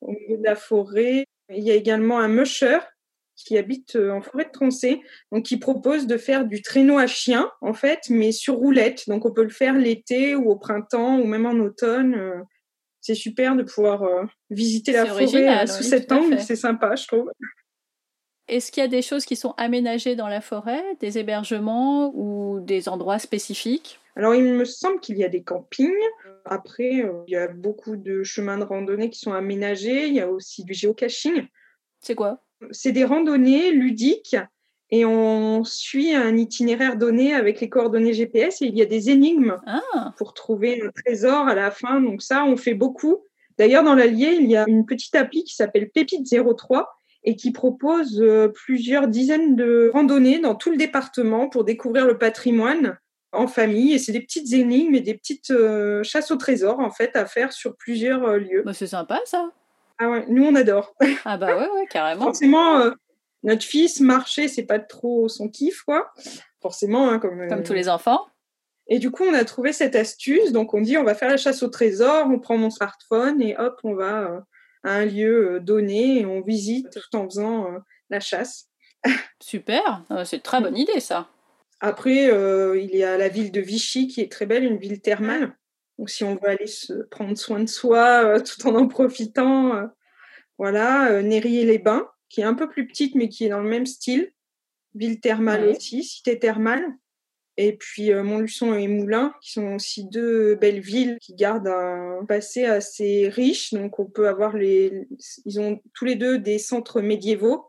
au 0.00 0.12
milieu 0.12 0.38
de 0.38 0.44
la 0.44 0.56
forêt. 0.56 1.24
Il 1.50 1.64
y 1.64 1.70
a 1.70 1.74
également 1.74 2.18
un 2.18 2.28
musher 2.28 2.78
qui 3.38 3.56
habite 3.56 3.96
euh, 3.96 4.10
en 4.10 4.20
forêt 4.20 4.44
de 4.44 4.50
Troncé, 4.50 5.00
donc 5.32 5.44
qui 5.44 5.58
propose 5.58 6.06
de 6.06 6.16
faire 6.16 6.44
du 6.44 6.60
traîneau 6.60 6.98
à 6.98 7.06
chien, 7.06 7.50
en 7.60 7.72
fait, 7.72 8.00
mais 8.10 8.32
sur 8.32 8.56
roulette. 8.56 9.08
Donc 9.08 9.24
on 9.24 9.32
peut 9.32 9.44
le 9.44 9.48
faire 9.48 9.74
l'été 9.74 10.34
ou 10.34 10.50
au 10.50 10.56
printemps 10.56 11.18
ou 11.18 11.24
même 11.24 11.46
en 11.46 11.52
automne. 11.52 12.14
Euh, 12.14 12.42
c'est 13.00 13.14
super 13.14 13.54
de 13.56 13.62
pouvoir 13.62 14.02
euh, 14.02 14.24
visiter 14.50 14.92
la 14.92 15.06
forêt 15.06 15.66
sous 15.66 15.84
cet 15.84 16.10
angle, 16.10 16.40
c'est 16.40 16.56
sympa, 16.56 16.96
je 16.96 17.06
trouve. 17.06 17.30
Est-ce 18.48 18.72
qu'il 18.72 18.82
y 18.82 18.86
a 18.86 18.88
des 18.88 19.02
choses 19.02 19.24
qui 19.24 19.36
sont 19.36 19.54
aménagées 19.58 20.16
dans 20.16 20.28
la 20.28 20.40
forêt, 20.40 20.82
des 21.00 21.18
hébergements 21.18 22.12
ou 22.14 22.60
des 22.60 22.88
endroits 22.88 23.18
spécifiques? 23.18 24.00
Alors, 24.16 24.34
il 24.34 24.42
me 24.42 24.64
semble 24.64 25.00
qu'il 25.00 25.18
y 25.18 25.24
a 25.24 25.28
des 25.28 25.42
campings. 25.42 25.92
Après, 26.44 27.04
il 27.26 27.30
y 27.30 27.36
a 27.36 27.46
beaucoup 27.46 27.96
de 27.96 28.22
chemins 28.22 28.58
de 28.58 28.64
randonnée 28.64 29.10
qui 29.10 29.18
sont 29.18 29.32
aménagés. 29.32 30.06
Il 30.06 30.14
y 30.14 30.20
a 30.20 30.28
aussi 30.28 30.64
du 30.64 30.74
géocaching. 30.74 31.46
C'est 32.00 32.14
quoi? 32.14 32.42
C'est 32.70 32.92
des 32.92 33.04
randonnées 33.04 33.70
ludiques 33.70 34.36
et 34.90 35.04
on 35.04 35.62
suit 35.64 36.14
un 36.14 36.36
itinéraire 36.36 36.96
donné 36.96 37.34
avec 37.34 37.60
les 37.60 37.68
coordonnées 37.68 38.14
GPS 38.14 38.62
et 38.62 38.66
il 38.66 38.76
y 38.76 38.82
a 38.82 38.86
des 38.86 39.10
énigmes 39.10 39.56
ah. 39.66 40.14
pour 40.16 40.32
trouver 40.32 40.82
un 40.82 40.90
trésor 40.90 41.46
à 41.46 41.54
la 41.54 41.70
fin. 41.70 42.00
Donc 42.00 42.22
ça, 42.22 42.44
on 42.44 42.56
fait 42.56 42.74
beaucoup. 42.74 43.18
D'ailleurs, 43.58 43.84
dans 43.84 43.94
l'Allier, 43.94 44.38
il 44.40 44.50
y 44.50 44.56
a 44.56 44.64
une 44.66 44.86
petite 44.86 45.14
appli 45.14 45.44
qui 45.44 45.54
s'appelle 45.54 45.90
Pépite 45.90 46.26
03 46.26 46.97
et 47.28 47.36
qui 47.36 47.52
propose 47.52 48.22
euh, 48.22 48.48
plusieurs 48.48 49.06
dizaines 49.06 49.54
de 49.54 49.90
randonnées 49.92 50.38
dans 50.38 50.54
tout 50.54 50.70
le 50.70 50.78
département 50.78 51.50
pour 51.50 51.62
découvrir 51.62 52.06
le 52.06 52.16
patrimoine 52.16 52.96
en 53.32 53.46
famille. 53.46 53.92
Et 53.92 53.98
c'est 53.98 54.12
des 54.12 54.22
petites 54.22 54.50
énigmes 54.54 54.94
et 54.94 55.02
des 55.02 55.12
petites 55.12 55.50
euh, 55.50 56.02
chasses 56.02 56.30
au 56.30 56.36
trésor, 56.36 56.80
en 56.80 56.90
fait, 56.90 57.14
à 57.16 57.26
faire 57.26 57.52
sur 57.52 57.76
plusieurs 57.76 58.24
euh, 58.24 58.38
lieux. 58.38 58.62
Bah, 58.64 58.72
c'est 58.72 58.86
sympa, 58.86 59.20
ça. 59.26 59.50
Ah 59.98 60.08
ouais, 60.08 60.24
nous 60.30 60.42
on 60.42 60.54
adore. 60.54 60.94
Ah 61.26 61.36
bah 61.36 61.54
ouais, 61.54 61.68
ouais 61.68 61.86
carrément. 61.90 62.24
Forcément, 62.24 62.78
euh, 62.78 62.92
notre 63.42 63.64
fils, 63.64 64.00
marcher, 64.00 64.48
c'est 64.48 64.64
pas 64.64 64.78
trop 64.78 65.28
son 65.28 65.50
kiff, 65.50 65.82
quoi. 65.82 66.10
Forcément, 66.62 67.10
hein, 67.10 67.18
comme, 67.18 67.46
comme 67.46 67.62
tous 67.62 67.74
les 67.74 67.90
enfants. 67.90 68.24
Et 68.86 68.98
du 68.98 69.10
coup, 69.10 69.24
on 69.24 69.34
a 69.34 69.44
trouvé 69.44 69.74
cette 69.74 69.96
astuce. 69.96 70.50
Donc, 70.50 70.72
on 70.72 70.80
dit, 70.80 70.96
on 70.96 71.04
va 71.04 71.14
faire 71.14 71.28
la 71.28 71.36
chasse 71.36 71.62
au 71.62 71.68
trésor, 71.68 72.26
on 72.30 72.38
prend 72.38 72.56
mon 72.56 72.70
smartphone 72.70 73.42
et 73.42 73.54
hop, 73.58 73.78
on 73.84 73.92
va 73.92 74.46
à 74.84 74.94
un 74.94 75.04
lieu 75.04 75.54
euh, 75.54 75.60
donné 75.60 76.20
et 76.20 76.26
on 76.26 76.40
visite 76.40 76.90
tout 76.90 77.16
en 77.16 77.24
faisant 77.24 77.66
la 78.10 78.20
chasse. 78.20 78.68
Super, 79.40 80.04
c'est 80.24 80.36
une 80.36 80.42
très 80.42 80.60
bonne 80.60 80.76
idée, 80.76 81.00
ça. 81.00 81.28
Après, 81.80 82.24
il 82.24 82.96
y 82.96 83.04
a 83.04 83.16
la 83.16 83.28
ville 83.28 83.52
de 83.52 83.60
Vichy 83.60 84.08
qui 84.08 84.20
est 84.20 84.32
très 84.32 84.46
belle, 84.46 84.64
une 84.64 84.78
ville 84.78 85.00
thermale. 85.00 85.54
Donc, 85.98 86.10
si 86.10 86.22
on 86.24 86.36
veut 86.36 86.48
aller 86.48 86.66
se 86.66 86.92
prendre 86.92 87.36
soin 87.36 87.60
de 87.60 87.68
soi 87.68 88.24
euh, 88.24 88.40
tout 88.42 88.66
en 88.66 88.74
en 88.76 88.88
profitant, 88.88 89.74
euh, 89.74 89.86
voilà, 90.56 91.10
euh, 91.10 91.22
Néry-les-Bains, 91.22 92.08
qui 92.28 92.40
est 92.40 92.44
un 92.44 92.54
peu 92.54 92.68
plus 92.68 92.86
petite, 92.86 93.14
mais 93.14 93.28
qui 93.28 93.44
est 93.44 93.48
dans 93.48 93.60
le 93.60 93.68
même 93.68 93.86
style. 93.86 94.32
Ville 94.94 95.20
thermale 95.20 95.68
aussi, 95.68 96.02
cité 96.02 96.38
thermale. 96.38 96.84
Et 97.60 97.72
puis 97.72 98.14
Montluçon 98.14 98.74
et 98.74 98.86
Moulins, 98.88 99.34
qui 99.42 99.52
sont 99.52 99.74
aussi 99.74 100.04
deux 100.04 100.54
belles 100.54 100.80
villes 100.80 101.18
qui 101.20 101.34
gardent 101.34 101.66
un 101.66 102.24
passé 102.26 102.64
assez 102.64 103.28
riche. 103.28 103.74
Donc, 103.74 103.98
on 103.98 104.06
peut 104.06 104.28
avoir 104.28 104.56
les. 104.56 105.08
Ils 105.44 105.60
ont 105.60 105.80
tous 105.92 106.04
les 106.04 106.14
deux 106.14 106.38
des 106.38 106.58
centres 106.58 107.00
médiévaux 107.00 107.68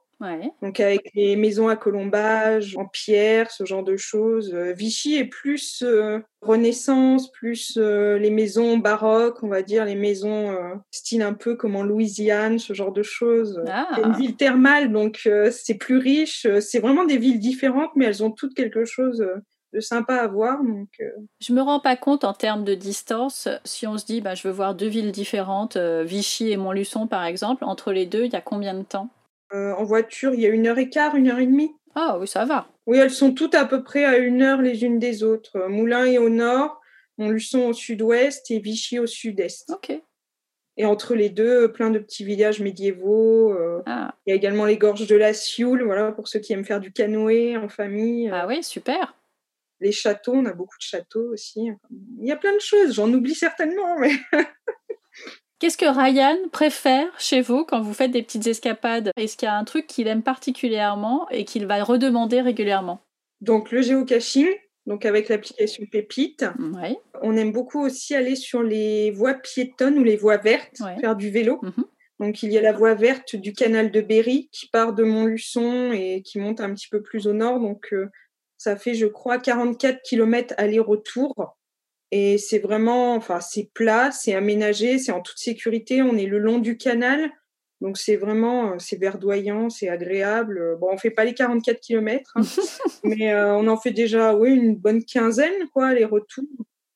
donc 0.62 0.82
avec 0.82 1.12
les 1.16 1.38
maisons 1.38 1.70
à 1.70 1.78
colombage, 1.78 2.76
en 2.76 2.86
pierre, 2.86 3.52
ce 3.52 3.64
genre 3.64 3.84
de 3.84 3.96
choses. 3.96 4.54
Euh, 4.54 4.74
Vichy 4.74 5.16
est 5.16 5.26
plus 5.26 5.82
euh, 5.82 6.20
Renaissance, 6.42 7.32
plus 7.32 7.78
euh, 7.78 8.18
les 8.18 8.30
maisons 8.30 8.78
baroques, 8.78 9.42
on 9.44 9.48
va 9.48 9.62
dire, 9.62 9.86
les 9.86 9.96
maisons 9.96 10.58
style 10.92 11.22
un 11.22 11.34
peu 11.34 11.56
comme 11.56 11.76
en 11.76 11.84
Louisiane, 11.84 12.60
ce 12.60 12.74
genre 12.74 12.92
de 12.92 13.04
choses. 13.04 13.62
C'est 13.66 14.02
une 14.02 14.12
ah. 14.14 14.18
ville 14.18 14.36
thermale, 14.36 14.92
donc 14.92 15.30
c'est 15.52 15.78
plus 15.78 15.98
riche. 15.98 16.48
C'est 16.60 16.80
vraiment 16.80 17.06
des 17.06 17.18
villes 17.18 17.40
différentes, 17.40 17.92
mais 17.96 18.06
elles 18.06 18.24
ont 18.24 18.32
toutes 18.32 18.54
quelque 18.54 18.86
chose 18.86 19.26
de 19.74 19.80
sympa 19.80 20.16
à 20.16 20.28
voir. 20.28 20.64
Donc, 20.64 20.90
Je 21.40 21.54
me 21.54 21.62
rends 21.62 21.80
pas 21.80 21.96
compte 21.96 22.24
en 22.24 22.34
termes 22.34 22.64
de 22.64 22.76
distance. 22.76 23.48
Si 23.64 23.86
on 23.88 23.98
se 23.98 24.06
dit, 24.06 24.22
bah, 24.22 24.36
je 24.36 24.48
veux 24.48 24.54
voir 24.54 24.76
deux 24.76 24.88
villes 24.88 25.12
différentes, 25.12 25.78
Vichy 25.78 26.52
et 26.52 26.58
Montluçon 26.58 27.08
par 27.08 27.26
exemple, 27.26 27.64
entre 27.64 27.92
les 27.92 28.06
deux, 28.06 28.26
il 28.26 28.34
y 28.34 28.36
a 28.36 28.42
combien 28.42 28.74
de 28.74 28.84
temps? 28.84 29.10
Euh, 29.54 29.74
en 29.74 29.84
voiture, 29.84 30.34
il 30.34 30.42
y 30.42 30.46
a 30.46 30.50
une 30.50 30.68
heure 30.68 30.78
et 30.78 30.90
quart, 30.90 31.16
une 31.16 31.30
heure 31.30 31.40
et 31.40 31.46
demie. 31.46 31.72
Ah 31.96 32.18
oui, 32.20 32.28
ça 32.28 32.46
va. 32.46 32.68
Oui, 32.86 32.98
elles 32.98 33.12
sont 33.12 33.34
toutes 33.34 33.56
à 33.56 33.66
peu 33.66 33.84
près 33.84 34.06
à 34.06 34.18
une 34.18 34.42
heure 34.42 34.62
les 34.62 34.84
unes 34.84 35.00
des 35.00 35.24
autres. 35.24 35.56
Euh, 35.56 35.70
Moulins 35.70 36.06
est 36.06 36.20
au 36.20 36.30
nord, 36.30 36.80
Montluçon 37.18 37.68
au 37.68 37.74
sud-ouest 37.74 38.52
et 38.52 38.60
Vichy 38.60 39.00
au 39.00 39.08
sud-est. 39.08 39.72
Ok. 39.72 40.00
Et 40.78 40.86
entre 40.86 41.16
les 41.16 41.30
deux, 41.30 41.72
plein 41.72 41.90
de 41.90 42.00
petits 42.00 42.24
villages 42.24 42.62
médiévaux. 42.62 43.52
Euh, 43.52 43.82
ah. 43.86 44.14
Il 44.26 44.30
y 44.30 44.34
a 44.34 44.36
également 44.36 44.66
les 44.66 44.78
gorges 44.78 45.08
de 45.08 45.16
la 45.16 45.34
Sioule, 45.34 45.84
voilà, 45.84 46.12
pour 46.12 46.28
ceux 46.28 46.40
qui 46.40 46.54
aiment 46.54 46.64
faire 46.64 46.80
du 46.80 46.94
canoë 46.94 47.58
en 47.58 47.68
famille. 47.68 48.30
Ah 48.32 48.46
oui, 48.48 48.64
super. 48.64 49.16
Les 49.82 49.92
châteaux, 49.92 50.34
on 50.34 50.46
a 50.46 50.54
beaucoup 50.54 50.78
de 50.78 50.84
châteaux 50.84 51.32
aussi. 51.34 51.70
Il 52.20 52.28
y 52.28 52.32
a 52.32 52.36
plein 52.36 52.54
de 52.54 52.60
choses, 52.60 52.94
j'en 52.94 53.12
oublie 53.14 53.36
certainement, 53.36 53.98
mais 53.98 54.12
Qu'est-ce 55.60 55.78
que 55.78 55.86
Ryan 55.86 56.38
préfère 56.54 57.08
chez 57.20 57.42
vous 57.42 57.66
quand 57.66 57.82
vous 57.82 57.94
faites 57.94 58.12
des 58.12 58.24
petites 58.24 58.48
escapades? 58.48 59.12
Est-ce 59.18 59.36
qu'il 59.36 59.48
y 59.48 59.50
a 59.50 59.56
un 59.56 59.66
truc 59.66 59.88
qu'il 59.88 60.08
aime 60.08 60.24
particulièrement 60.24 61.28
et 61.32 61.44
qu'il 61.44 61.66
va 61.66 61.84
redemander 61.84 62.40
régulièrement? 62.40 63.02
Donc 63.42 63.72
le 63.72 63.82
géocaching, 63.82 64.48
donc 64.86 65.06
avec 65.06 65.28
l'application 65.28 65.84
Pépite. 65.92 66.46
On 67.22 67.36
aime 67.36 67.52
beaucoup 67.52 67.82
aussi 67.82 68.16
aller 68.16 68.38
sur 68.38 68.64
les 68.64 69.12
voies 69.12 69.34
piétonnes 69.34 70.00
ou 70.00 70.04
les 70.04 70.16
voies 70.16 70.38
vertes, 70.38 70.78
faire 71.02 71.18
du 71.18 71.30
vélo. 71.30 71.60
Mhm. 71.62 71.86
Donc 72.22 72.44
il 72.44 72.52
y 72.52 72.58
a 72.58 72.62
la 72.62 72.74
voie 72.74 72.96
verte 72.96 73.36
du 73.36 73.54
canal 73.54 73.92
de 73.92 74.02
Berry 74.02 74.50
qui 74.52 74.68
part 74.68 74.94
de 74.94 75.04
Montluçon 75.04 75.92
et 75.92 76.22
qui 76.22 76.40
monte 76.40 76.62
un 76.62 76.74
petit 76.74 76.88
peu 76.90 77.02
plus 77.02 77.28
au 77.28 77.34
nord. 77.34 77.60
Donc 77.60 77.94
euh, 77.94 78.10
ça 78.60 78.76
fait, 78.76 78.94
je 78.94 79.08
crois, 79.08 79.40
44 79.40 80.04
km 80.04 80.54
aller-retour. 80.58 81.58
Et 82.12 82.38
c'est 82.38 82.60
vraiment, 82.60 83.16
enfin, 83.16 83.40
c'est 83.40 83.72
plat, 83.74 84.12
c'est 84.12 84.36
aménagé, 84.36 85.00
c'est 85.00 85.14
en 85.14 85.22
toute 85.22 85.38
sécurité. 85.38 86.02
On 86.02 86.18
est 86.18 86.26
le 86.26 86.40
long 86.40 86.60
du 86.60 86.78
canal. 86.78 87.32
Donc 87.80 87.98
c'est 87.98 88.18
vraiment, 88.18 88.74
euh, 88.74 88.76
c'est 88.78 89.00
verdoyant, 89.00 89.70
c'est 89.70 89.88
agréable. 89.88 90.78
Bon, 90.82 90.90
on 90.92 90.98
fait 90.98 91.10
pas 91.10 91.24
les 91.24 91.34
44 91.34 91.80
km, 91.80 92.34
hein, 92.36 92.42
mais 93.06 93.32
euh, 93.32 93.56
on 93.56 93.68
en 93.68 93.78
fait 93.78 93.92
déjà, 93.92 94.36
oui, 94.36 94.52
une 94.52 94.76
bonne 94.76 95.06
quinzaine, 95.06 95.70
quoi, 95.74 95.94
les 95.94 96.04
retours. 96.04 96.44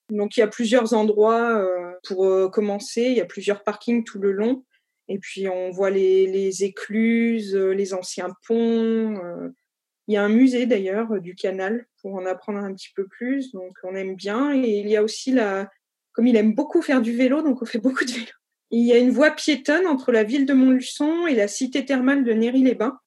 Donc 0.09 0.35
il 0.35 0.41
y 0.41 0.43
a 0.43 0.47
plusieurs 0.47 0.93
endroits 0.93 1.57
euh, 1.57 1.93
pour 2.05 2.51
commencer. 2.51 3.03
Il 3.03 3.13
y 3.13 3.21
a 3.21 3.25
plusieurs 3.25 3.63
parkings 3.63 4.03
tout 4.03 4.19
le 4.19 4.33
long. 4.33 4.65
Et 5.07 5.17
puis 5.17 5.47
on 5.47 5.71
voit 5.71 5.91
les, 5.91 6.27
les 6.27 6.65
écluses, 6.65 7.55
les 7.55 7.93
anciens 7.93 8.35
ponts. 8.45 9.13
Il 10.07 10.13
y 10.13 10.17
a 10.17 10.23
un 10.23 10.29
musée 10.29 10.65
d'ailleurs 10.65 11.19
du 11.21 11.35
canal 11.35 11.85
pour 12.01 12.15
en 12.15 12.25
apprendre 12.25 12.59
un 12.59 12.73
petit 12.73 12.91
peu 12.95 13.07
plus. 13.07 13.51
Donc, 13.51 13.77
on 13.83 13.95
aime 13.95 14.15
bien. 14.15 14.53
Et 14.53 14.79
il 14.79 14.89
y 14.89 14.97
a 14.97 15.03
aussi 15.03 15.31
la, 15.31 15.69
comme 16.13 16.27
il 16.27 16.37
aime 16.37 16.53
beaucoup 16.53 16.81
faire 16.81 17.01
du 17.01 17.15
vélo, 17.15 17.41
donc 17.41 17.61
on 17.61 17.65
fait 17.65 17.79
beaucoup 17.79 18.05
de 18.05 18.11
vélo. 18.11 18.31
Il 18.71 18.87
y 18.87 18.93
a 18.93 18.97
une 18.97 19.11
voie 19.11 19.31
piétonne 19.31 19.85
entre 19.85 20.11
la 20.11 20.23
ville 20.23 20.45
de 20.45 20.53
Montluçon 20.53 21.27
et 21.27 21.35
la 21.35 21.47
cité 21.47 21.85
thermale 21.85 22.23
de 22.23 22.33
Néry-les-Bains. 22.33 22.97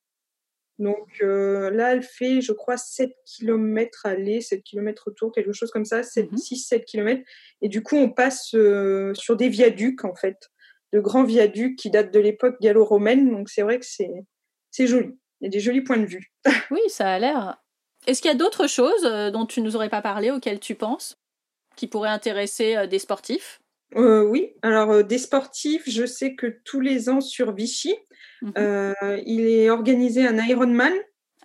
Donc 0.79 1.09
euh, 1.23 1.71
là, 1.71 1.93
elle 1.93 2.03
fait, 2.03 2.41
je 2.41 2.53
crois, 2.53 2.77
7 2.77 3.11
km 3.25 4.05
aller, 4.05 4.41
7 4.43 4.63
km 4.63 5.05
retour, 5.07 5.33
quelque 5.33 5.53
chose 5.53 5.71
comme 5.71 5.87
ça, 5.87 6.03
6-7 6.03 6.85
km. 6.85 7.23
Et 7.63 7.69
du 7.69 7.83
coup, 7.83 7.97
on 7.97 8.11
passe 8.11 8.55
euh, 8.55 9.15
sur 9.15 9.37
des 9.37 9.49
viaducs, 9.49 10.05
en 10.05 10.15
fait, 10.15 10.51
de 10.93 11.01
grands 11.01 11.25
viaducs 11.25 11.77
qui 11.77 11.91
datent 11.91 12.13
de 12.13 12.21
l'époque 12.21 12.61
gallo-romaine. 12.61 13.31
Donc 13.31 13.49
c'est 13.49 13.63
vrai 13.63 13.81
que 13.81 13.87
c'est 13.87 14.87
joli. 14.87 15.17
Il 15.41 15.45
y 15.45 15.49
a 15.49 15.51
des 15.51 15.61
jolis 15.61 15.83
points 15.83 15.99
de 15.99 16.07
vue. 16.07 16.33
oui, 16.71 16.81
ça 16.89 17.13
a 17.13 17.19
l'air. 17.19 17.59
Est-ce 18.07 18.23
qu'il 18.23 18.31
y 18.31 18.35
a 18.35 18.37
d'autres 18.37 18.69
choses 18.69 19.05
euh, 19.05 19.31
dont 19.31 19.47
tu 19.47 19.61
nous 19.61 19.77
aurais 19.77 19.89
pas 19.89 20.03
parlé, 20.03 20.31
auxquelles 20.31 20.61
tu 20.61 20.75
penses, 20.75 21.19
qui 21.77 21.87
pourraient 21.87 22.09
intéresser 22.09 22.77
euh, 22.77 22.87
des 22.87 22.99
sportifs? 22.99 23.61
Euh, 23.97 24.23
Oui, 24.23 24.53
alors 24.63 25.05
des 25.05 25.19
sportifs, 25.19 25.85
je 25.87 26.07
sais 26.07 26.35
que 26.35 26.59
tous 26.65 26.81
les 26.81 27.09
ans 27.09 27.21
sur 27.21 27.53
Vichy, 27.53 27.95
mhm. 28.43 28.95
il 29.25 29.47
est 29.47 29.71
organisé 29.71 30.27
un 30.27 30.37
Ironman. 30.45 30.93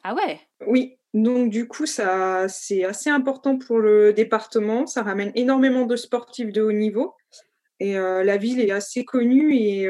Ah 0.04 0.16
ouais? 0.16 0.40
Oui, 0.66 0.98
donc 1.14 1.52
du 1.52 1.68
coup, 1.68 1.86
ça, 1.86 2.48
c'est 2.48 2.84
assez 2.84 3.12
important 3.12 3.60
pour 3.60 3.78
le 3.78 4.12
département. 4.12 4.88
Ça 4.88 5.04
ramène 5.04 5.32
énormément 5.36 5.86
de 5.86 5.96
sportifs 5.96 6.52
de 6.52 6.64
haut 6.64 6.72
niveau. 6.72 7.14
Et 7.80 7.94
la 7.94 8.38
ville 8.38 8.60
est 8.60 8.72
assez 8.72 9.06
connue 9.06 9.56
et 9.56 9.88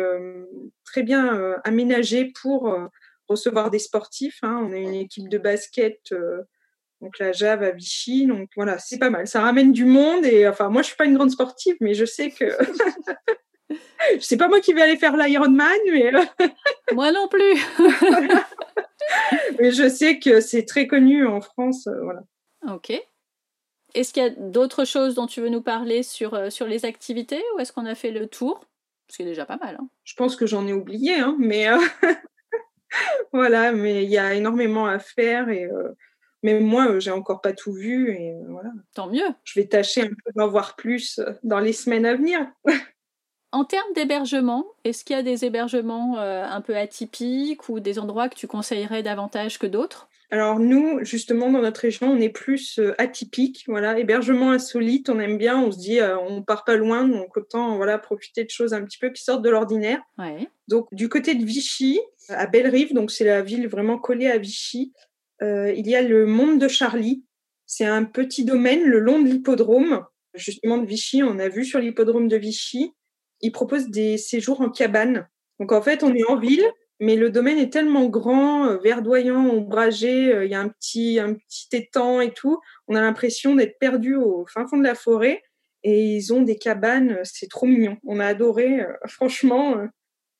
très 0.84 1.04
bien 1.04 1.56
aménagée 1.64 2.34
pour 2.42 2.78
recevoir 3.32 3.72
des 3.72 3.80
sportifs. 3.80 4.39
Hein. 4.44 4.65
On 4.67 4.72
a 4.72 4.78
une 4.78 4.94
équipe 4.94 5.30
de 5.30 5.38
basket 5.38 6.13
donc 7.02 7.17
la 7.20 7.32
Jave 7.32 7.63
à 7.63 7.72
Vichy. 7.72 8.28
Donc 8.28 8.50
voilà, 8.56 8.78
c'est 8.78 9.00
pas 9.00 9.10
mal. 9.10 9.28
Ça 9.28 9.41
ramène 9.41 9.72
du 9.72 9.86
monde. 9.86 10.26
Et 10.26 10.48
enfin, 10.48 10.70
moi, 10.70 10.82
je 10.82 10.88
suis 10.88 10.96
pas 10.96 11.06
une 11.06 11.15
grande 11.15 11.32
sportive, 11.32 11.76
mais 11.82 11.94
je 11.94 12.06
sais 12.06 12.32
que. 12.32 12.46
sais 14.20 14.38
pas 14.38 14.48
moi 14.48 14.62
qui 14.62 14.74
vais 14.74 14.82
aller 14.82 14.98
faire 14.98 15.17
l'Ironman, 15.17 15.80
mais. 15.91 16.12
moi 16.94 17.12
non 17.12 17.28
plus. 17.28 17.56
mais 19.60 19.72
je 19.72 19.89
sais 19.89 20.20
que 20.20 20.39
c'est 20.39 20.65
très 20.65 20.88
connu 20.88 21.26
en 21.26 21.41
France. 21.41 21.88
Euh, 21.88 22.02
voilà. 22.04 22.22
Ok. 22.70 22.94
Est-ce 23.94 24.13
qu'il 24.13 24.24
y 24.24 24.26
a 24.26 24.30
d'autres 24.30 24.86
choses 24.86 25.15
dont 25.15 25.28
tu 25.28 25.41
veux 25.41 25.50
nous 25.50 25.62
parler 25.62 26.02
sur, 26.02 26.34
euh, 26.34 26.50
sur 26.50 26.65
les 26.65 26.86
activités 26.86 27.44
ou 27.54 27.60
est-ce 27.60 27.74
qu'on 27.74 27.86
a 27.86 27.96
fait 27.96 28.12
le 28.12 28.28
tour? 28.28 28.62
Ce 29.10 29.17
qui 29.17 29.24
est 29.24 29.26
déjà 29.26 29.46
pas 29.46 29.58
mal. 29.58 29.76
Hein. 29.78 29.89
Je 30.06 30.13
pense 30.15 30.38
que 30.38 30.46
j'en 30.46 30.65
ai 30.67 30.74
oublié, 30.74 31.15
hein, 31.15 31.36
mais. 31.39 31.67
Euh, 31.67 31.78
voilà, 33.34 33.71
mais 33.71 34.04
il 34.04 34.10
y 34.10 34.17
a 34.17 34.34
énormément 34.34 34.86
à 34.86 34.99
faire 34.99 35.49
et 35.49 35.69
même 36.43 36.63
moi, 36.63 36.99
j'ai 36.99 37.12
encore 37.12 37.41
pas 37.41 37.54
tout 37.54 37.73
vu 37.73 38.12
et 38.12 38.34
voilà. 38.47 38.69
Tant 38.95 39.08
mieux. 39.08 39.27
Je 39.43 39.60
vais 39.60 39.67
tâcher 39.67 40.01
un 40.01 40.08
peu 40.08 40.32
d'en 40.36 40.47
voir 40.47 40.75
plus 40.75 41.19
dans 41.43 41.60
les 41.60 41.73
semaines 41.73 42.06
à 42.06 42.15
venir. 42.15 42.39
En 43.54 43.65
termes 43.65 43.91
d'hébergement, 43.95 44.65
est-ce 44.86 45.04
qu'il 45.04 45.13
y 45.13 45.19
a 45.19 45.23
des 45.23 45.43
hébergements 45.43 46.17
un 46.17 46.62
peu 46.62 46.77
atypiques 46.77 47.67
ou 47.67 47.82
des 47.82 47.99
endroits 47.99 48.30
que 48.30 48.36
tu 48.36 48.47
conseillerais 48.47 49.04
davantage 49.04 49.60
que 49.60 49.67
d'autres? 49.67 50.08
Alors 50.34 50.60
nous, 50.60 51.04
justement, 51.04 51.51
dans 51.51 51.60
notre 51.60 51.82
région, 51.82 52.10
on 52.10 52.17
est 52.17 52.30
plus 52.30 52.80
euh, 52.80 52.95
atypique. 52.97 53.65
Voilà, 53.67 53.99
hébergement 53.99 54.51
insolite, 54.51 55.10
on 55.10 55.19
aime 55.19 55.38
bien. 55.38 55.60
On 55.60 55.73
se 55.73 55.77
dit, 55.77 55.99
euh, 55.99 56.17
on 56.17 56.41
part 56.41 56.63
pas 56.63 56.77
loin, 56.77 57.06
donc 57.06 57.36
autant 57.36 57.75
voilà 57.75 57.97
profiter 57.97 58.45
de 58.45 58.49
choses 58.49 58.73
un 58.73 58.82
petit 58.86 58.97
peu 58.97 59.10
qui 59.10 59.21
sortent 59.21 59.41
de 59.41 59.49
l'ordinaire. 59.49 60.01
Donc 60.69 60.88
du 60.93 61.10
côté 61.10 61.36
de 61.36 61.43
Vichy, 61.43 61.99
à 62.32 62.48
Bellerive, 62.48 62.94
donc 62.94 63.12
c'est 63.12 63.26
la 63.26 63.41
ville 63.41 63.67
vraiment 63.67 63.98
collée 63.98 64.28
à 64.28 64.38
Vichy, 64.38 64.94
euh, 65.41 65.74
il 65.76 65.88
y 65.88 65.96
a 65.96 66.02
le 66.02 66.26
Monde 66.26 66.60
de 66.60 66.67
Charlie. 66.67 67.26
C'est 67.65 67.86
un 67.86 68.04
petit 68.04 68.46
domaine 68.46 68.84
le 68.84 69.00
long 69.00 69.22
de 69.22 69.28
l'hippodrome, 69.28 70.06
justement 70.34 70.78
de 70.78 70.86
Vichy. 70.86 71.24
On 71.24 71.39
a 71.39 71.50
vu 71.50 71.65
sur 71.65 71.80
l'hippodrome 71.80 72.28
de 72.28 72.38
Vichy. 72.38 72.94
Il 73.41 73.52
propose 73.52 73.89
des 73.89 74.17
séjours 74.17 74.62
en 74.62 74.70
cabane. 74.70 75.28
Donc 75.60 75.72
en 75.72 75.82
fait, 75.82 76.04
on 76.04 76.13
est 76.13 76.30
en 76.30 76.38
ville, 76.38 76.65
mais 77.00 77.15
le 77.15 77.30
domaine 77.30 77.58
est 77.58 77.72
tellement 77.72 78.08
grand, 78.08 78.67
euh, 78.67 78.78
verdoyant, 78.78 79.48
ombragé, 79.48 80.34
euh, 80.34 80.46
il 80.46 80.52
y 80.52 80.56
a 80.56 80.60
un 80.60 80.70
petit, 80.70 81.20
un 81.20 81.34
petit 81.34 81.67
étang 81.72 82.22
et 82.22 82.34
tout. 82.34 82.60
On 82.88 82.96
a 82.96 83.02
l'impression 83.02 83.56
d'être 83.56 83.80
perdu 83.80 84.15
au 84.15 84.46
fin 84.46 84.67
fond 84.67 84.78
de 84.78 84.84
la 84.84 84.96
forêt. 84.96 85.41
Et 85.84 86.15
ils 86.15 86.32
ont 86.32 86.44
des 86.44 86.58
cabanes, 86.58 87.20
c'est 87.24 87.50
trop 87.50 87.65
mignon. 87.65 87.98
On 88.06 88.20
a 88.20 88.26
adoré, 88.28 88.86
franchement. 89.08 89.78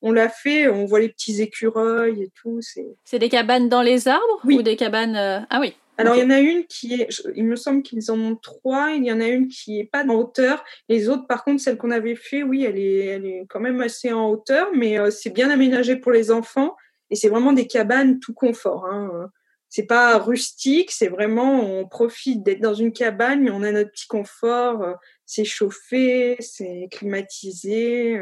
On 0.02 0.12
l'a 0.12 0.28
fait, 0.28 0.68
on 0.68 0.84
voit 0.84 1.00
les 1.00 1.08
petits 1.08 1.40
écureuils 1.40 2.22
et 2.22 2.30
tout. 2.34 2.60
C'est 3.04 3.18
des 3.18 3.28
cabanes 3.28 3.68
dans 3.68 3.82
les 3.82 4.08
arbres 4.08 4.40
ou 4.44 4.62
des 4.62 4.76
cabanes 4.76 5.16
Ah 5.16 5.60
oui. 5.60 5.74
Alors, 5.98 6.16
il 6.16 6.22
y 6.22 6.24
en 6.24 6.30
a 6.30 6.40
une 6.40 6.64
qui 6.64 6.94
est, 6.94 7.08
il 7.36 7.44
me 7.44 7.56
semble 7.56 7.82
qu'ils 7.82 8.10
en 8.10 8.18
ont 8.18 8.36
trois. 8.36 8.92
Il 8.92 9.04
y 9.04 9.12
en 9.12 9.20
a 9.20 9.28
une 9.28 9.48
qui 9.48 9.78
est 9.78 9.84
pas 9.84 10.04
en 10.04 10.14
hauteur. 10.14 10.64
Les 10.88 11.08
autres, 11.08 11.26
par 11.26 11.44
contre, 11.44 11.62
celle 11.62 11.76
qu'on 11.76 11.90
avait 11.90 12.14
fait, 12.14 12.42
oui, 12.42 12.64
elle 12.64 12.78
est, 12.78 13.06
elle 13.06 13.26
est 13.26 13.46
quand 13.48 13.60
même 13.60 13.80
assez 13.80 14.12
en 14.12 14.28
hauteur, 14.28 14.70
mais 14.74 14.98
euh, 14.98 15.10
c'est 15.10 15.30
bien 15.30 15.50
aménagé 15.50 15.96
pour 15.96 16.12
les 16.12 16.30
enfants. 16.30 16.76
Et 17.10 17.16
c'est 17.16 17.28
vraiment 17.28 17.52
des 17.52 17.66
cabanes 17.66 18.20
tout 18.20 18.32
confort. 18.32 18.86
Hein. 18.86 19.30
C'est 19.68 19.86
pas 19.86 20.18
rustique, 20.18 20.90
c'est 20.90 21.08
vraiment, 21.08 21.60
on 21.60 21.86
profite 21.86 22.42
d'être 22.42 22.60
dans 22.60 22.74
une 22.74 22.92
cabane, 22.92 23.42
mais 23.42 23.50
on 23.50 23.62
a 23.62 23.70
notre 23.70 23.90
petit 23.90 24.08
confort. 24.08 24.82
Euh, 24.82 24.94
c'est 25.26 25.44
chauffé, 25.44 26.36
c'est 26.40 26.88
climatisé. 26.90 28.18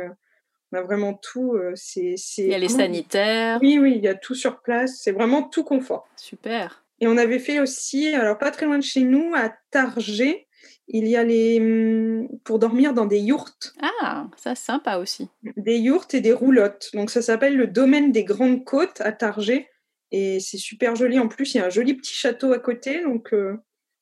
Euh, 0.72 0.76
on 0.76 0.78
a 0.78 0.82
vraiment 0.82 1.14
tout. 1.14 1.58
C'est, 1.74 2.14
il 2.38 2.46
y 2.46 2.54
a 2.54 2.58
les 2.58 2.68
sanitaires. 2.68 3.58
Oui, 3.62 3.78
oui, 3.78 3.94
il 3.96 4.02
y 4.02 4.08
a 4.08 4.14
tout 4.14 4.34
sur 4.34 4.60
place. 4.60 5.00
C'est 5.02 5.12
vraiment 5.12 5.42
tout 5.42 5.64
confort. 5.64 6.08
Super. 6.16 6.84
Et 7.00 7.06
on 7.06 7.16
avait 7.16 7.38
fait 7.38 7.60
aussi, 7.60 8.08
alors 8.08 8.38
pas 8.38 8.50
très 8.50 8.66
loin 8.66 8.78
de 8.78 8.84
chez 8.84 9.00
nous, 9.00 9.32
à 9.34 9.52
Targé, 9.70 10.46
il 10.88 11.06
y 11.06 11.16
a 11.16 11.24
les 11.24 11.58
hum, 11.60 12.28
pour 12.44 12.58
dormir 12.58 12.92
dans 12.92 13.06
des 13.06 13.20
yourtes. 13.20 13.74
Ah, 14.02 14.26
ça 14.36 14.54
sympa 14.54 14.98
aussi. 14.98 15.28
Des 15.56 15.78
yourtes 15.78 16.14
et 16.14 16.20
des 16.20 16.32
roulottes. 16.32 16.90
Donc 16.94 17.10
ça 17.10 17.22
s'appelle 17.22 17.56
le 17.56 17.66
domaine 17.66 18.12
des 18.12 18.24
Grandes 18.24 18.64
Côtes 18.64 19.00
à 19.00 19.12
Targé 19.12 19.68
et 20.10 20.40
c'est 20.40 20.58
super 20.58 20.96
joli. 20.96 21.18
En 21.18 21.28
plus, 21.28 21.54
il 21.54 21.58
y 21.58 21.60
a 21.60 21.66
un 21.66 21.70
joli 21.70 21.94
petit 21.94 22.14
château 22.14 22.52
à 22.52 22.58
côté, 22.58 23.02
donc 23.02 23.32
euh, 23.32 23.56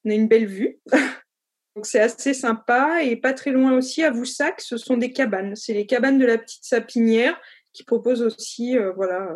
on 0.04 0.10
a 0.10 0.14
une 0.14 0.28
belle 0.28 0.46
vue. 0.46 0.80
donc 1.78 1.86
c'est 1.86 2.00
assez 2.00 2.34
sympa 2.34 3.04
et 3.04 3.14
pas 3.14 3.32
très 3.32 3.52
loin 3.52 3.72
aussi 3.72 4.02
à 4.02 4.10
Voussac, 4.10 4.60
ce 4.60 4.76
sont 4.76 4.96
des 4.96 5.12
cabanes. 5.12 5.54
C'est 5.54 5.74
les 5.74 5.86
cabanes 5.86 6.18
de 6.18 6.26
la 6.26 6.36
petite 6.36 6.64
sapinière 6.64 7.40
qui 7.72 7.84
proposent 7.84 8.22
aussi, 8.22 8.76
euh, 8.76 8.90
voilà 8.96 9.28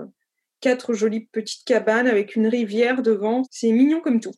quatre 0.61 0.93
jolies 0.93 1.29
petites 1.31 1.65
cabanes 1.65 2.09
avec 2.09 2.35
une 2.35 2.49
rivière 2.49 3.01
devant. 3.01 3.45
C'est 3.53 3.71
mignon 3.71 4.01
comme 4.01 4.19
tout. 4.19 4.33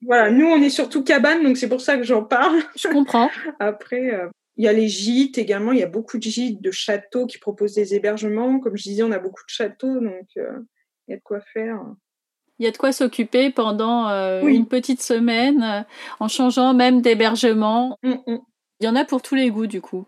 Voilà, 0.00 0.30
nous 0.30 0.46
on 0.46 0.62
est 0.62 0.70
surtout 0.70 1.04
cabane, 1.04 1.42
donc 1.42 1.58
c'est 1.58 1.68
pour 1.68 1.82
ça 1.82 1.98
que 1.98 2.04
j'en 2.04 2.24
parle. 2.24 2.62
Je 2.74 2.88
comprends. 2.88 3.28
Après, 3.60 4.14
euh, 4.14 4.30
il 4.56 4.64
y 4.64 4.68
a 4.68 4.72
les 4.72 4.88
gîtes 4.88 5.36
également. 5.36 5.72
Il 5.72 5.78
y 5.78 5.82
a 5.82 5.88
beaucoup 5.88 6.16
de 6.16 6.22
gîtes, 6.22 6.62
de 6.62 6.70
châteaux 6.70 7.26
qui 7.26 7.36
proposent 7.36 7.74
des 7.74 7.94
hébergements. 7.94 8.60
Comme 8.60 8.78
je 8.78 8.84
disais, 8.84 9.02
on 9.02 9.12
a 9.12 9.18
beaucoup 9.18 9.44
de 9.46 9.52
châteaux, 9.52 10.00
donc 10.00 10.28
euh, 10.38 10.58
il 11.06 11.10
y 11.10 11.14
a 11.14 11.18
de 11.18 11.22
quoi 11.22 11.42
faire. 11.52 11.84
Il 12.62 12.66
y 12.66 12.68
a 12.68 12.70
de 12.70 12.78
quoi 12.78 12.92
s'occuper 12.92 13.50
pendant 13.50 14.08
euh, 14.08 14.42
une 14.42 14.68
petite 14.68 15.02
semaine, 15.02 15.84
en 16.20 16.28
changeant 16.28 16.74
même 16.74 17.02
d'hébergement. 17.02 17.98
Mm, 18.04 18.12
mm. 18.24 18.38
Il 18.78 18.86
y 18.86 18.88
en 18.88 18.94
a 18.94 19.04
pour 19.04 19.20
tous 19.20 19.34
les 19.34 19.50
goûts, 19.50 19.66
du 19.66 19.80
coup. 19.80 20.06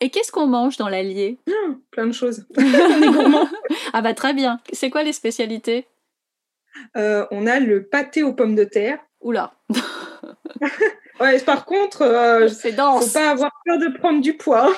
Et 0.00 0.08
qu'est-ce 0.08 0.30
qu'on 0.30 0.46
mange 0.46 0.76
dans 0.76 0.88
l'Allier? 0.88 1.40
Ah, 1.48 1.74
Plein 1.90 2.06
de 2.06 2.12
choses. 2.12 2.46
on 2.56 3.02
est 3.02 3.12
gourmand. 3.12 3.48
ah 3.92 4.02
bah 4.02 4.14
très 4.14 4.34
bien. 4.34 4.60
C'est 4.72 4.88
quoi 4.88 5.02
les 5.02 5.12
spécialités? 5.12 5.88
Euh, 6.96 7.26
On 7.32 7.44
a 7.48 7.58
le 7.58 7.84
pâté 7.84 8.22
aux 8.22 8.34
pommes 8.34 8.54
de 8.54 8.62
terre. 8.62 9.00
Oula. 9.20 9.54
ouais, 11.20 11.40
par 11.40 11.64
contre, 11.64 12.02
euh, 12.02 12.46
c'est 12.46 12.70
dense. 12.70 13.06
Faut 13.06 13.18
pas 13.18 13.30
avoir 13.30 13.50
peur 13.64 13.78
de 13.80 13.98
prendre 13.98 14.20
du 14.20 14.36
poids. 14.36 14.72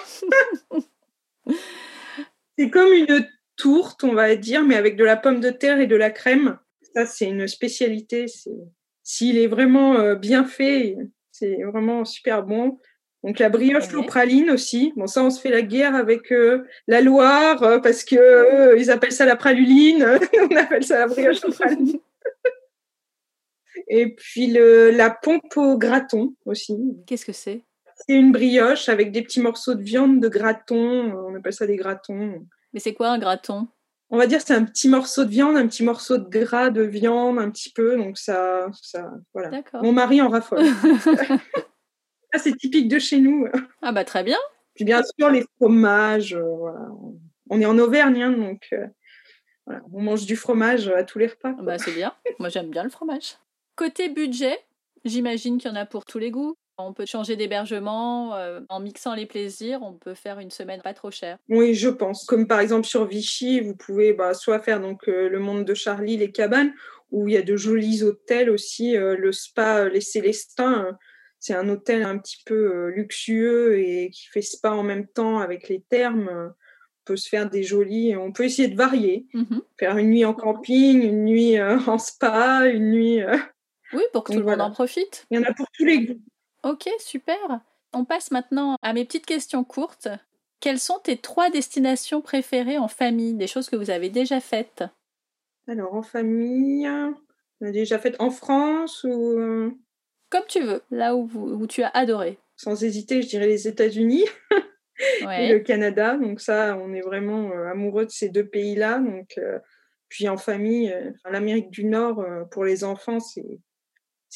c'est 2.59 2.71
comme 2.71 2.91
une 2.95 3.29
tourte, 3.57 4.03
on 4.03 4.15
va 4.15 4.35
dire, 4.35 4.65
mais 4.65 4.77
avec 4.77 4.97
de 4.97 5.05
la 5.05 5.19
pomme 5.19 5.41
de 5.41 5.51
terre 5.51 5.79
et 5.79 5.87
de 5.87 5.97
la 5.97 6.09
crème. 6.09 6.59
Ça, 6.97 7.05
c'est 7.05 7.27
une 7.27 7.47
spécialité. 7.47 8.25
S'il 9.03 9.37
est 9.37 9.49
vraiment 9.49 9.97
euh, 9.97 10.15
bien 10.15 10.45
fait, 10.45 10.97
c'est 11.31 11.63
vraiment 11.65 12.07
super 12.07 12.43
bon. 12.43 12.79
Donc 13.23 13.39
la 13.39 13.51
brioche 13.51 13.93
ouais. 13.93 14.07
praline 14.07 14.51
aussi. 14.51 14.95
Bon 14.97 15.07
ça 15.07 15.23
on 15.23 15.29
se 15.29 15.39
fait 15.39 15.51
la 15.51 15.61
guerre 15.61 15.95
avec 15.95 16.33
euh, 16.33 16.65
la 16.87 17.03
Loire 17.03 17.63
euh, 17.63 17.81
parce 17.81 18.03
que 18.03 18.17
euh, 18.17 18.79
ils 18.79 18.91
appellent 18.91 19.13
ça 19.13 19.27
la 19.27 19.37
praluline, 19.37 20.19
on 20.51 20.57
appelle 20.57 20.85
ça 20.85 21.01
la 21.01 21.07
brioche 21.07 21.43
praline. 21.43 21.99
Et 23.89 24.15
puis 24.15 24.47
le, 24.47 24.91
la 24.91 25.11
pompe 25.11 25.55
au 25.59 25.77
graton 25.77 26.35
aussi. 26.47 26.79
Qu'est-ce 27.07 27.27
que 27.27 27.33
c'est? 27.33 27.63
C'est 28.07 28.15
une 28.15 28.33
brioche 28.33 28.89
avec 28.89 29.13
des 29.13 29.21
petits 29.21 29.43
morceaux 29.43 29.75
de 29.75 29.83
viande 29.83 30.21
de 30.21 30.29
graton. 30.29 31.13
On 31.13 31.35
appelle 31.35 31.53
ça 31.53 31.67
des 31.67 31.77
gratons. 31.77 32.47
Mais 32.73 32.81
c'est 32.81 32.95
quoi 32.95 33.09
un 33.11 33.19
graton? 33.19 33.69
On 34.11 34.19
va 34.19 34.27
dire 34.27 34.41
c'est 34.41 34.55
un 34.55 34.65
petit 34.65 34.89
morceau 34.89 35.25
de 35.25 35.31
viande, 35.31 35.57
un 35.57 35.67
petit 35.67 35.83
morceau 35.83 36.19
de 36.19 36.29
gras 36.29 36.71
de 36.71 36.83
viande, 36.83 37.39
un 37.39 37.51
petit 37.51 37.73
peu. 37.73 37.97
Donc 37.97 38.19
ça, 38.19 38.69
ça 38.81 39.11
voilà. 39.35 39.63
Mon 39.83 39.93
mari 39.93 40.21
en 40.21 40.29
raffole. 40.29 40.65
c'est 42.39 42.57
typique 42.57 42.89
de 42.89 42.99
chez 42.99 43.19
nous. 43.19 43.47
Ah 43.83 43.93
bah 43.93 44.05
très 44.05 44.23
bien. 44.23 44.39
Puis 44.75 44.85
bien 44.85 45.03
sûr, 45.19 45.31
les 45.31 45.45
fromages. 45.57 46.35
Euh, 46.35 46.73
on 47.49 47.61
est 47.61 47.67
en 47.67 47.79
Auvergne, 47.79 48.23
hein, 48.23 48.33
donc 48.33 48.69
euh, 48.73 48.87
on 49.93 50.03
mange 50.03 50.27
du 50.27 50.37
fromage 50.37 50.89
à 50.89 51.05
tous 51.05 51.19
les 51.19 51.29
repas. 51.29 51.53
Bah 51.61 51.79
c'est 51.79 51.93
bien. 51.93 52.15
Moi 52.39 52.49
j'aime 52.49 52.71
bien 52.71 52.85
le 52.85 52.91
fromage. 52.91 53.37
Côté 53.75 54.09
budget, 54.09 54.59
j'imagine 55.05 55.59
qu'il 55.59 55.71
y 55.71 55.73
en 55.73 55.77
a 55.77 55.87
pour 55.87 56.05
tous 56.05 56.19
les 56.19 56.31
goûts. 56.31 56.57
On 56.79 56.93
peut 56.93 57.07
changer 57.07 57.37
d'hébergement 57.37 58.35
euh, 58.37 58.61
en 58.69 58.81
mixant 58.81 59.15
les 59.15 59.27
plaisirs. 59.27 59.81
On 59.83 59.95
peut 59.95 60.15
faire 60.15 60.39
une 60.39 60.51
semaine 60.51 60.83
pas 60.83 60.95
trop 60.95 61.11
chère. 61.11 61.39
Oui, 61.49 61.75
je 61.75 61.89
pense. 61.89 62.25
Comme 62.25 62.47
par 62.47 62.61
exemple 62.61 62.87
sur 62.87 63.07
Vichy, 63.07 63.61
vous 63.61 63.75
pouvez 63.75 64.13
bah, 64.13 64.35
soit 64.35 64.61
faire 64.61 64.81
donc 64.81 65.07
le 65.07 65.39
monde 65.39 65.65
de 65.65 65.75
Charlie, 65.75 66.17
les 66.17 66.33
cabanes, 66.33 66.73
où 67.11 67.29
il 67.29 67.35
y 67.35 67.37
a 67.39 67.43
de 67.43 67.57
jolis 67.57 68.03
hôtels 68.03 68.51
aussi, 68.51 68.95
le 68.95 69.33
spa, 69.33 69.89
les 69.89 70.01
Célestins 70.01 70.97
c'est 71.47 71.55
un 71.55 71.69
hôtel 71.69 72.03
un 72.03 72.19
petit 72.19 72.43
peu 72.45 72.55
euh, 72.75 72.91
luxueux 72.91 73.79
et 73.79 74.11
qui 74.11 74.27
fait 74.27 74.43
spa 74.43 74.73
en 74.73 74.83
même 74.83 75.07
temps 75.07 75.39
avec 75.39 75.69
les 75.69 75.81
thermes. 75.81 76.29
On 76.29 77.05
peut 77.05 77.17
se 77.17 77.29
faire 77.29 77.49
des 77.49 77.63
jolis, 77.63 78.17
on 78.17 78.33
peut 78.33 78.45
essayer 78.45 78.67
de 78.67 78.77
varier, 78.77 79.27
mmh 79.33 79.59
faire 79.79 79.97
une 79.99 80.11
nuit 80.11 80.25
en 80.25 80.35
camping, 80.35 81.03
une 81.03 81.25
nuit 81.25 81.59
euh, 81.59 81.79
en 81.87 81.99
spa, 81.99 82.67
une 82.67 82.91
nuit. 82.91 83.23
Euh, 83.23 83.37
oui, 83.93 84.03
pour 84.13 84.25
que 84.25 84.33
tout 84.33 84.41
le 84.41 84.45
monde 84.45 84.61
en 84.61 84.73
profite. 84.73 85.27
Il 85.31 85.39
y 85.39 85.41
en 85.41 85.45
a 85.45 85.53
pour 85.53 85.67
tous 85.73 85.85
les 85.85 86.07
goûts. 86.07 86.21
Ok, 86.67 86.89
super. 86.99 87.61
On 87.93 88.05
passe 88.05 88.33
maintenant 88.33 88.77
à 88.83 88.93
mes 88.93 89.05
petites 89.05 89.27
questions 89.27 89.63
courtes. 89.63 90.09
Quelles 90.61 90.81
sont 90.81 90.99
tes 90.99 91.17
trois 91.17 91.49
destinations 91.49 92.21
préférées 92.21 92.79
en 92.79 92.89
famille, 92.89 93.35
des 93.35 93.47
choses 93.47 93.71
que 93.71 93.77
vous 93.77 93.91
avez 93.91 94.09
déjà 94.09 94.41
faites 94.41 94.83
Alors 95.69 95.95
en 95.95 96.03
famille, 96.03 96.89
on 97.61 97.67
a 97.67 97.71
déjà 97.71 98.01
faites 98.01 98.21
en 98.21 98.31
France 98.31 99.05
ou 99.05 99.77
comme 100.29 100.45
tu 100.49 100.61
veux, 100.61 100.83
là 100.91 101.15
où, 101.15 101.31
où 101.35 101.67
tu 101.67 101.83
as 101.83 101.91
adoré. 101.91 102.39
Sans 102.57 102.83
hésiter, 102.83 103.23
je 103.23 103.29
dirais 103.29 103.47
les 103.47 103.69
États-Unis 103.69 104.25
et 105.21 105.53
le 105.53 105.61
Canada. 105.61 106.17
Donc 106.17 106.41
ça, 106.41 106.77
on 106.77 106.93
est 106.93 107.01
vraiment 107.01 107.51
euh, 107.53 107.71
amoureux 107.71 108.07
de 108.07 108.11
ces 108.11 108.29
deux 108.29 108.47
pays-là. 108.47 108.99
Donc 108.99 109.39
euh, 109.39 109.59
puis 110.09 110.29
en 110.29 110.37
famille, 110.37 110.93
euh, 110.93 111.13
l'Amérique 111.31 111.71
du 111.71 111.85
Nord 111.85 112.25
pour 112.51 112.65
les 112.65 112.83
enfants, 112.83 113.21
c'est 113.21 113.61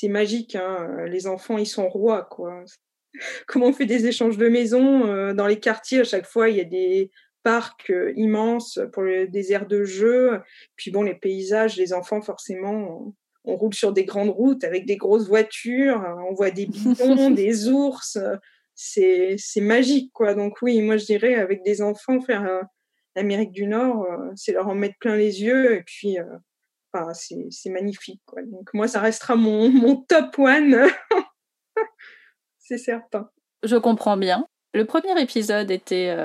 c'est 0.01 0.09
magique. 0.09 0.57
Hein. 0.57 1.05
Les 1.07 1.27
enfants, 1.27 1.59
ils 1.59 1.67
sont 1.67 1.89
rois, 1.89 2.23
quoi. 2.31 2.65
Comment 3.47 3.67
on 3.67 3.73
fait 3.73 3.87
des 3.87 4.07
échanges 4.07 4.39
de 4.39 4.49
maisons 4.49 5.35
dans 5.35 5.47
les 5.47 5.59
quartiers 5.59 6.01
À 6.01 6.05
chaque 6.05 6.27
fois, 6.27 6.49
il 6.49 6.57
y 6.57 6.61
a 6.61 6.65
des 6.65 7.11
parcs 7.43 7.93
immenses 8.17 8.79
pour 8.93 9.05
des 9.05 9.53
aires 9.53 9.67
de 9.67 9.85
jeu. 9.85 10.41
Puis 10.77 10.91
bon, 10.91 11.03
les 11.03 11.15
paysages, 11.15 11.77
les 11.77 11.93
enfants, 11.93 12.23
forcément, 12.23 13.13
on 13.45 13.57
roule 13.57 13.75
sur 13.75 13.93
des 13.93 14.05
grandes 14.05 14.31
routes 14.31 14.65
avec 14.65 14.87
des 14.87 14.97
grosses 14.97 15.27
voitures, 15.27 16.03
on 16.29 16.35
voit 16.35 16.51
des 16.51 16.67
bidons, 16.67 17.31
des 17.31 17.69
ours, 17.69 18.19
c'est 18.75 19.37
magique 19.57 20.13
quoi. 20.13 20.35
Donc 20.35 20.63
oui, 20.63 20.81
moi 20.83 20.97
je 20.97 21.07
dirais 21.07 21.35
avec 21.35 21.63
des 21.65 21.83
enfants 21.83 22.21
faire 22.21 22.63
l'Amérique 23.17 23.53
du 23.53 23.67
Nord, 23.67 24.07
c'est 24.37 24.53
leur 24.53 24.69
en 24.69 24.75
mettre 24.75 24.99
plein 25.01 25.17
les 25.17 25.43
yeux 25.43 25.75
et 25.75 25.83
puis 25.83 26.19
enfin, 26.93 27.13
c'est 27.15 27.71
magnifique. 27.71 28.21
Quoi. 28.27 28.43
Donc 28.43 28.73
moi, 28.75 28.89
ça 28.89 29.01
restera 29.01 29.37
mon, 29.37 29.71
mon 29.71 29.97
top 29.97 30.39
one, 30.39 30.87
c'est 32.59 32.79
certain. 32.79 33.31
Je 33.63 33.77
comprends 33.77 34.17
bien. 34.17 34.47
Le 34.73 34.85
premier 34.85 35.21
épisode 35.21 35.71
était 35.71 36.17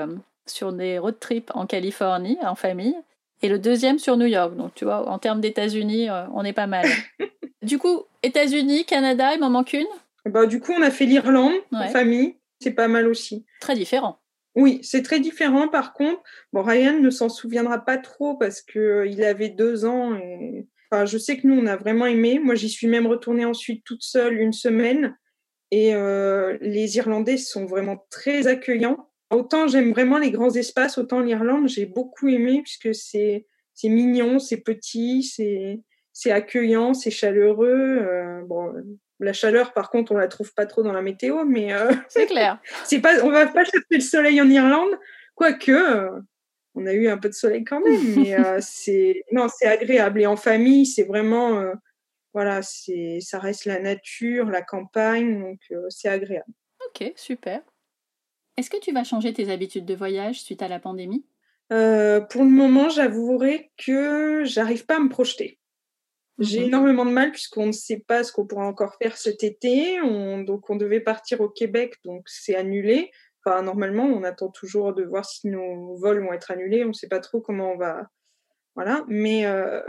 sur 0.46 0.72
des 0.72 0.98
road 0.98 1.18
trips 1.18 1.50
en 1.54 1.66
Californie, 1.66 2.38
en 2.42 2.54
famille, 2.54 2.96
et 3.42 3.48
le 3.48 3.58
deuxième 3.58 3.98
sur 3.98 4.16
New 4.16 4.26
York. 4.26 4.56
Donc 4.56 4.72
tu 4.74 4.84
vois, 4.84 5.08
en 5.08 5.18
termes 5.18 5.40
d'États-Unis, 5.40 6.08
on 6.32 6.44
est 6.44 6.52
pas 6.52 6.68
mal. 6.68 6.86
du 7.62 7.78
coup, 7.78 8.04
États-Unis, 8.22 8.84
Canada, 8.84 9.34
il 9.34 9.40
m'en 9.40 9.50
manque 9.50 9.72
une? 9.72 9.86
Bah, 10.24 10.46
Du 10.46 10.60
coup, 10.60 10.72
on 10.72 10.82
a 10.82 10.90
fait 10.90 11.06
l'Irlande 11.06 11.54
en 11.72 11.88
famille. 11.88 12.36
C'est 12.60 12.72
pas 12.72 12.88
mal 12.88 13.06
aussi. 13.06 13.44
Très 13.60 13.74
différent. 13.74 14.18
Oui, 14.56 14.80
c'est 14.82 15.02
très 15.02 15.20
différent. 15.20 15.68
Par 15.68 15.92
contre, 15.92 16.22
bon, 16.52 16.62
Ryan 16.62 16.98
ne 16.98 17.10
s'en 17.10 17.28
souviendra 17.28 17.84
pas 17.84 17.98
trop 17.98 18.36
parce 18.36 18.62
que 18.62 18.78
euh, 18.78 19.24
avait 19.24 19.50
deux 19.50 19.84
ans. 19.84 20.16
Et... 20.16 20.66
Enfin, 20.90 21.04
je 21.04 21.18
sais 21.18 21.36
que 21.36 21.46
nous, 21.46 21.54
on 21.54 21.66
a 21.66 21.76
vraiment 21.76 22.06
aimé. 22.06 22.38
Moi, 22.38 22.54
j'y 22.54 22.70
suis 22.70 22.86
même 22.86 23.06
retournée 23.06 23.44
ensuite 23.44 23.84
toute 23.84 24.02
seule 24.02 24.38
une 24.38 24.52
semaine. 24.54 25.16
Et 25.70 25.94
euh, 25.94 26.56
les 26.60 26.96
Irlandais 26.96 27.36
sont 27.36 27.66
vraiment 27.66 28.06
très 28.10 28.46
accueillants. 28.46 29.08
Autant 29.30 29.66
j'aime 29.66 29.90
vraiment 29.90 30.18
les 30.18 30.30
grands 30.30 30.54
espaces, 30.54 30.98
autant 30.98 31.20
l'Irlande, 31.20 31.68
j'ai 31.68 31.86
beaucoup 31.86 32.28
aimé 32.28 32.62
puisque 32.62 32.94
c'est 32.94 33.44
mignon, 33.84 34.38
c'est 34.38 34.58
petit, 34.60 35.24
c'est 35.24 35.80
c'est 36.12 36.30
accueillant, 36.30 36.94
c'est 36.94 37.10
chaleureux. 37.10 37.98
Euh, 38.00 38.42
bon, 38.46 38.72
la 39.18 39.32
chaleur, 39.32 39.72
par 39.72 39.90
contre, 39.90 40.12
on 40.12 40.16
la 40.16 40.28
trouve 40.28 40.52
pas 40.54 40.66
trop 40.66 40.82
dans 40.82 40.92
la 40.92 41.02
météo, 41.02 41.44
mais 41.44 41.72
euh, 41.72 41.92
c'est 42.08 42.26
clair. 42.26 42.60
c'est 42.84 43.00
pas, 43.00 43.22
on 43.24 43.30
va 43.30 43.46
pas 43.46 43.64
chercher 43.64 43.86
le 43.90 44.00
soleil 44.00 44.40
en 44.40 44.48
Irlande, 44.48 44.98
quoique 45.34 45.70
euh, 45.70 46.20
on 46.74 46.86
a 46.86 46.92
eu 46.92 47.08
un 47.08 47.18
peu 47.18 47.28
de 47.28 47.34
soleil 47.34 47.64
quand 47.64 47.80
même, 47.80 48.14
mais 48.16 48.38
euh, 48.38 48.58
c'est 48.60 49.22
non, 49.32 49.46
c'est 49.48 49.66
agréable 49.66 50.20
et 50.20 50.26
en 50.26 50.36
famille, 50.36 50.86
c'est 50.86 51.04
vraiment 51.04 51.72
voilà, 52.34 52.60
c'est 52.60 53.18
ça 53.20 53.38
reste 53.38 53.64
la 53.64 53.80
nature, 53.80 54.50
la 54.50 54.62
campagne, 54.62 55.40
donc 55.40 55.60
c'est 55.88 56.08
agréable. 56.08 56.52
Ok, 56.88 57.12
super. 57.16 57.62
Est-ce 58.58 58.68
que 58.68 58.78
tu 58.78 58.92
vas 58.92 59.04
changer 59.04 59.32
tes 59.32 59.50
habitudes 59.50 59.86
de 59.86 59.94
voyage 59.94 60.42
suite 60.42 60.62
à 60.62 60.68
la 60.68 60.78
pandémie? 60.78 61.24
Pour 61.68 62.44
le 62.44 62.50
moment, 62.50 62.90
j'avouerai 62.90 63.70
que 63.78 64.44
j'arrive 64.44 64.84
pas 64.84 64.96
à 64.96 65.00
me 65.00 65.08
projeter. 65.08 65.58
J'ai 66.38 66.60
mhm. 66.60 66.66
énormément 66.66 67.06
de 67.06 67.10
mal 67.10 67.32
puisqu'on 67.32 67.66
ne 67.66 67.72
sait 67.72 68.04
pas 68.06 68.22
ce 68.22 68.32
qu'on 68.32 68.46
pourra 68.46 68.66
encore 68.66 68.96
faire 69.00 69.16
cet 69.16 69.42
été. 69.42 70.00
On, 70.02 70.42
donc, 70.42 70.68
on 70.68 70.76
devait 70.76 71.00
partir 71.00 71.40
au 71.40 71.48
Québec, 71.48 71.94
donc 72.04 72.22
c'est 72.26 72.54
annulé. 72.54 73.10
Enfin, 73.44 73.62
normalement, 73.62 74.04
on 74.04 74.22
attend 74.24 74.48
toujours 74.48 74.92
de 74.92 75.04
voir 75.04 75.24
si 75.24 75.48
nos 75.48 75.96
vols 75.96 76.24
vont 76.24 76.32
être 76.32 76.50
annulés. 76.50 76.84
On 76.84 76.88
ne 76.88 76.92
sait 76.92 77.08
pas 77.08 77.20
trop 77.20 77.40
comment 77.40 77.72
on 77.72 77.76
va. 77.76 78.08
Voilà. 78.74 79.04
Mais 79.08 79.46
euh, 79.46 79.80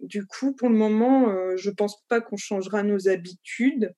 du 0.00 0.26
coup, 0.26 0.52
pour 0.52 0.68
le 0.68 0.74
moment, 0.74 1.30
euh, 1.30 1.56
je 1.56 1.70
pense 1.70 2.02
pas 2.08 2.20
qu'on 2.20 2.36
changera 2.36 2.82
nos 2.82 3.08
habitudes. 3.08 3.94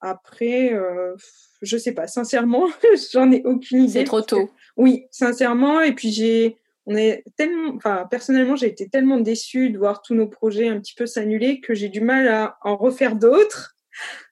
Après, 0.00 0.72
euh, 0.72 1.14
je 1.62 1.76
sais 1.76 1.92
pas. 1.92 2.06
Sincèrement, 2.06 2.68
j'en 3.12 3.30
ai 3.32 3.42
aucune 3.44 3.84
idée. 3.84 4.00
C'est 4.00 4.04
trop 4.04 4.22
tôt. 4.22 4.50
Oui, 4.76 5.06
sincèrement. 5.10 5.80
Et 5.80 5.92
puis 5.92 6.10
j'ai 6.10 6.56
on 6.86 6.96
est 6.96 7.24
tellement, 7.36 7.74
enfin, 7.76 8.06
personnellement, 8.10 8.56
j'ai 8.56 8.66
été 8.66 8.88
tellement 8.88 9.18
déçue 9.18 9.70
de 9.70 9.78
voir 9.78 10.02
tous 10.02 10.14
nos 10.14 10.28
projets 10.28 10.68
un 10.68 10.78
petit 10.78 10.94
peu 10.94 11.06
s'annuler 11.06 11.60
que 11.60 11.74
j'ai 11.74 11.88
du 11.88 12.00
mal 12.00 12.28
à 12.28 12.58
en 12.62 12.76
refaire 12.76 13.16
d'autres. 13.16 13.74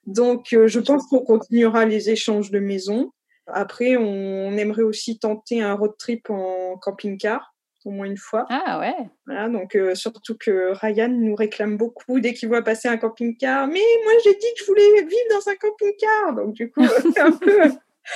Donc, 0.07 0.53
euh, 0.53 0.67
je 0.67 0.81
pense 0.81 1.07
qu'on 1.07 1.21
continuera 1.21 1.85
les 1.85 2.11
échanges 2.11 2.51
de 2.51 2.59
maisons. 2.59 3.13
Après, 3.47 3.97
on, 3.97 4.57
aimerait 4.57 4.83
aussi 4.83 5.19
tenter 5.19 5.63
un 5.63 5.75
road 5.75 5.93
trip 5.99 6.31
en 6.31 6.77
camping-car, 6.77 7.55
au 7.85 7.91
moins 7.91 8.07
une 8.07 8.17
fois. 8.17 8.47
Ah 8.51 8.79
ouais. 8.81 8.95
Voilà, 9.27 9.49
donc 9.49 9.75
euh, 9.75 9.95
surtout 9.95 10.37
que 10.39 10.73
Ryan 10.75 11.09
nous 11.09 11.35
réclame 11.35 11.77
beaucoup 11.77 12.21
dès 12.21 12.35
qu'il 12.35 12.49
voit 12.49 12.63
passer 12.63 12.89
un 12.89 12.99
camping-car. 12.99 13.67
Mais 13.67 13.81
moi, 14.05 14.13
j'ai 14.25 14.35
dit 14.35 14.47
que 14.55 14.61
je 14.61 14.65
voulais 14.67 15.03
vivre 15.03 15.31
dans 15.31 15.49
un 15.49 15.55
camping-car. 15.55 16.35
Donc, 16.35 16.53
du 16.53 16.71
coup, 16.71 16.85
c'est 17.15 17.21
un 17.21 17.33
peu. 17.33 17.61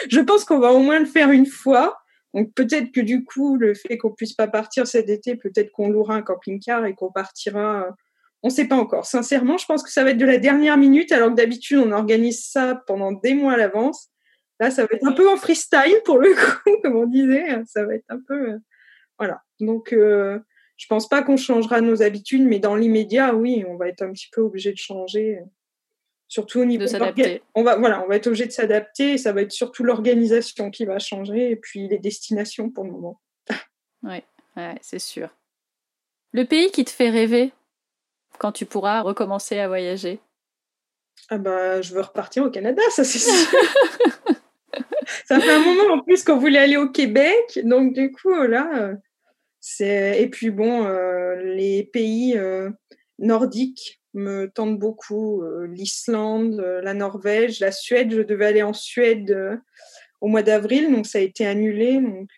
Je 0.09 0.21
pense 0.21 0.45
qu'on 0.45 0.59
va 0.59 0.73
au 0.73 0.81
moins 0.81 0.99
le 0.99 1.07
faire 1.07 1.31
une 1.31 1.47
fois. 1.47 1.99
Donc 2.37 2.53
peut-être 2.53 2.93
que 2.93 3.01
du 3.01 3.25
coup, 3.25 3.57
le 3.57 3.73
fait 3.73 3.97
qu'on 3.97 4.13
puisse 4.13 4.35
pas 4.35 4.47
partir 4.47 4.87
cet 4.87 5.09
été, 5.09 5.37
peut-être 5.37 5.73
qu'on 5.73 5.89
louera 5.89 6.17
un 6.17 6.23
camping-car 6.23 6.85
et 6.85 6.95
qu'on 6.95 7.11
partira. 7.11 7.89
On 8.43 8.49
ne 8.49 8.53
sait 8.53 8.69
pas 8.69 8.77
encore. 8.77 9.07
Sincèrement, 9.07 9.57
je 9.57 9.65
pense 9.65 9.83
que 9.83 9.91
ça 9.91 10.05
va 10.05 10.11
être 10.11 10.19
de 10.19 10.27
la 10.27 10.37
dernière 10.37 10.77
minute, 10.77 11.13
alors 11.13 11.31
que 11.31 11.35
d'habitude, 11.35 11.79
on 11.79 11.93
organise 11.93 12.45
ça 12.45 12.83
pendant 12.87 13.11
des 13.11 13.33
mois 13.33 13.55
à 13.55 13.57
l'avance. 13.57 14.11
Là, 14.61 14.71
ça 14.71 14.83
va 14.83 14.89
être 14.93 15.07
un 15.07 15.13
peu 15.13 15.27
en 15.27 15.39
freestyle 15.39 16.01
pour 16.05 16.19
le 16.19 16.35
coup, 16.65 16.77
comme 16.83 16.97
on 16.97 17.07
disait. 17.07 17.47
Ça 17.65 17.87
va 17.87 17.95
être 17.95 18.05
un 18.11 18.21
peu, 18.29 18.51
euh, 18.51 18.59
voilà. 19.19 19.41
Donc, 19.61 19.95
euh, 19.95 20.39
je 20.77 20.87
pense 20.89 21.09
pas 21.09 21.23
qu'on 21.23 21.39
changera 21.39 21.81
nos 21.81 22.03
habitudes, 22.03 22.45
mais 22.45 22.59
dans 22.59 22.77
l'immédiat, 22.77 23.35
oui, 23.35 23.65
on 23.67 23.77
va 23.77 23.89
être 23.89 24.03
un 24.03 24.13
petit 24.13 24.29
peu 24.31 24.43
obligé 24.43 24.73
de 24.73 24.77
changer 24.77 25.39
surtout 26.29 26.61
au 26.61 26.65
niveau 26.65 26.85
de 26.85 26.89
s'adapter. 26.89 27.43
On 27.55 27.63
va 27.63 27.77
voilà, 27.77 28.03
on 28.05 28.09
va 28.09 28.17
être 28.17 28.27
obligé 28.27 28.47
de 28.47 28.53
s'adapter. 28.53 29.19
Ça 29.19 29.33
va 29.33 29.43
être 29.43 29.53
surtout 29.53 29.85
l'organisation 29.85 30.71
qui 30.71 30.85
va 30.85 30.99
changer 30.99 31.51
et 31.51 31.57
puis 31.57 31.89
les 31.89 31.99
destinations 31.99 32.71
pour 32.71 32.85
le 32.85 32.93
moment. 32.93 33.21
Oui, 34.03 34.23
ouais, 34.57 34.75
c'est 34.83 35.01
sûr. 35.01 35.31
Le 36.33 36.45
pays 36.45 36.71
qui 36.71 36.85
te 36.85 36.91
fait 36.91 37.11
rêver 37.11 37.51
quand 38.39 38.53
tu 38.53 38.67
pourras 38.67 39.01
recommencer 39.01 39.59
à 39.59 39.69
voyager? 39.69 40.21
Ah 41.31 41.39
bah, 41.39 41.81
je 41.81 41.95
veux 41.95 42.03
repartir 42.03 42.45
au 42.45 42.51
Canada, 42.51 42.83
ça 42.91 43.05
c'est 43.05 43.19
sûr. 43.19 43.33
ça 45.27 45.41
fait 45.41 45.53
un 45.53 45.65
moment 45.65 45.95
en 45.95 46.01
plus 46.01 46.23
qu'on 46.23 46.39
voulait 46.39 46.59
aller 46.59 46.77
au 46.77 46.89
Québec, 46.89 47.61
donc 47.65 47.95
du 47.95 48.13
coup 48.13 48.35
là, 48.35 48.71
euh, 48.75 48.95
c'est 49.61 50.23
et 50.23 50.29
puis 50.29 50.51
bon, 50.51 50.85
euh, 50.85 51.37
les 51.43 51.85
pays 51.85 52.37
euh, 52.37 52.71
nordiques 53.19 54.01
me 54.17 54.51
tente 54.51 54.79
beaucoup. 54.79 55.43
Euh, 55.43 55.67
L'Islande, 55.67 56.61
euh, 56.61 56.81
la 56.81 56.95
Norvège, 56.95 57.61
la 57.61 57.73
Suède. 57.73 58.13
Je 58.13 58.23
devais 58.23 58.47
aller 58.47 58.63
en 58.63 58.73
Suède 58.73 59.31
euh, 59.31 59.57
au 60.21 60.29
mois 60.29 60.43
d'avril, 60.43 60.91
donc 60.91 61.07
ça 61.07 61.19
a 61.19 61.21
été 61.21 61.47
annulé. 61.47 62.01
Donc 62.01 62.31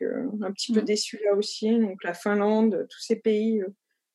un 0.43 0.53
petit 0.53 0.73
peu 0.73 0.81
mmh. 0.81 0.85
déçu 0.85 1.21
là 1.25 1.35
aussi. 1.35 1.79
Donc 1.79 2.03
la 2.05 2.15
Finlande, 2.15 2.87
tous 2.91 3.01
ces 3.01 3.17
pays. 3.17 3.63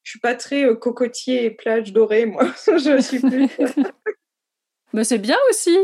je 0.04 0.12
suis 0.12 0.20
pas 0.20 0.36
très 0.36 0.66
cocotier 0.78 1.46
et 1.46 1.52
plage 1.52 1.94
dorée, 1.94 2.26
moi. 2.26 2.46
je 2.68 3.02
suis 3.02 3.20
plus. 3.20 3.50
Mais 4.94 5.04
c'est 5.04 5.18
bien 5.18 5.40
aussi. 5.50 5.76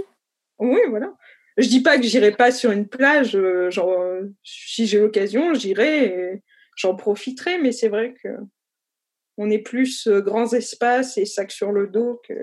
Oui, 0.59 0.79
voilà. 0.89 1.15
Je 1.57 1.67
dis 1.67 1.81
pas 1.81 1.97
que 1.97 2.03
j'irai 2.03 2.31
pas 2.31 2.51
sur 2.51 2.71
une 2.71 2.87
plage. 2.87 3.37
genre, 3.69 3.97
si 4.43 4.85
j'ai 4.85 4.99
l'occasion, 4.99 5.53
j'irai. 5.55 6.05
Et 6.05 6.43
j'en 6.75 6.95
profiterai, 6.95 7.57
mais 7.57 7.71
c'est 7.71 7.89
vrai 7.89 8.13
que 8.21 8.29
on 9.39 9.49
est 9.49 9.59
plus 9.59 10.05
euh, 10.07 10.19
grands 10.19 10.51
espaces 10.51 11.17
et 11.17 11.25
sac 11.25 11.51
sur 11.51 11.71
le 11.71 11.87
dos 11.87 12.21
que 12.27 12.33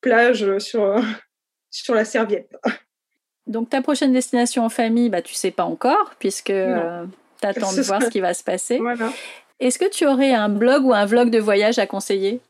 plage 0.00 0.58
sur, 0.58 0.94
sur 1.70 1.94
la 1.94 2.06
serviette. 2.06 2.56
Donc 3.46 3.68
ta 3.68 3.82
prochaine 3.82 4.12
destination 4.12 4.64
en 4.64 4.68
famille, 4.68 5.10
bah, 5.10 5.22
tu 5.22 5.34
sais 5.34 5.50
pas 5.50 5.64
encore, 5.64 6.14
puisque 6.20 6.50
euh, 6.50 7.04
tu 7.42 7.46
attends 7.48 7.72
de 7.72 7.82
voir 7.82 8.00
ce 8.00 8.08
qui 8.08 8.20
va 8.20 8.32
se 8.32 8.44
passer. 8.44 8.80
Est-ce 9.58 9.78
que 9.78 9.90
tu 9.90 10.06
aurais 10.06 10.32
un 10.32 10.48
blog 10.48 10.84
ou 10.84 10.94
un 10.94 11.04
vlog 11.04 11.30
de 11.30 11.40
voyage 11.40 11.78
à 11.80 11.86
conseiller? 11.86 12.40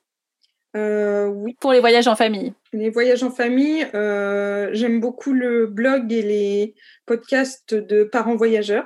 Euh, 0.76 1.26
oui. 1.26 1.56
Pour 1.58 1.72
les 1.72 1.80
voyages 1.80 2.06
en 2.06 2.14
famille. 2.14 2.52
Les 2.72 2.90
voyages 2.90 3.22
en 3.22 3.30
famille, 3.30 3.88
j'aime 3.92 5.00
beaucoup 5.00 5.32
le 5.32 5.66
blog 5.66 6.12
et 6.12 6.22
les 6.22 6.74
podcasts 7.06 7.74
de 7.74 8.04
parents 8.04 8.36
voyageurs. 8.36 8.84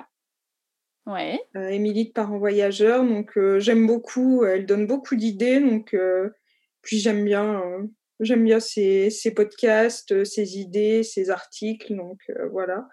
Ouais. 1.07 1.39
Euh, 1.57 1.69
Émilie 1.69 2.07
de 2.07 2.13
Parents 2.13 2.39
Voyageurs. 2.39 3.05
Donc, 3.05 3.37
euh, 3.37 3.59
j'aime 3.59 3.87
beaucoup. 3.87 4.45
Elle 4.45 4.67
donne 4.67 4.87
beaucoup 4.87 5.17
d'idées. 5.17 5.61
Donc, 5.61 5.93
euh, 5.95 6.31
puis 6.83 6.99
j'aime 6.99 7.25
bien, 7.25 7.63
j'aime 8.21 8.45
bien 8.45 8.61
ses, 8.61 9.11
podcasts, 9.35 10.25
ses 10.25 10.59
idées, 10.59 11.03
ses 11.03 11.31
articles. 11.31 11.95
Donc, 11.95 12.19
voilà. 12.53 12.89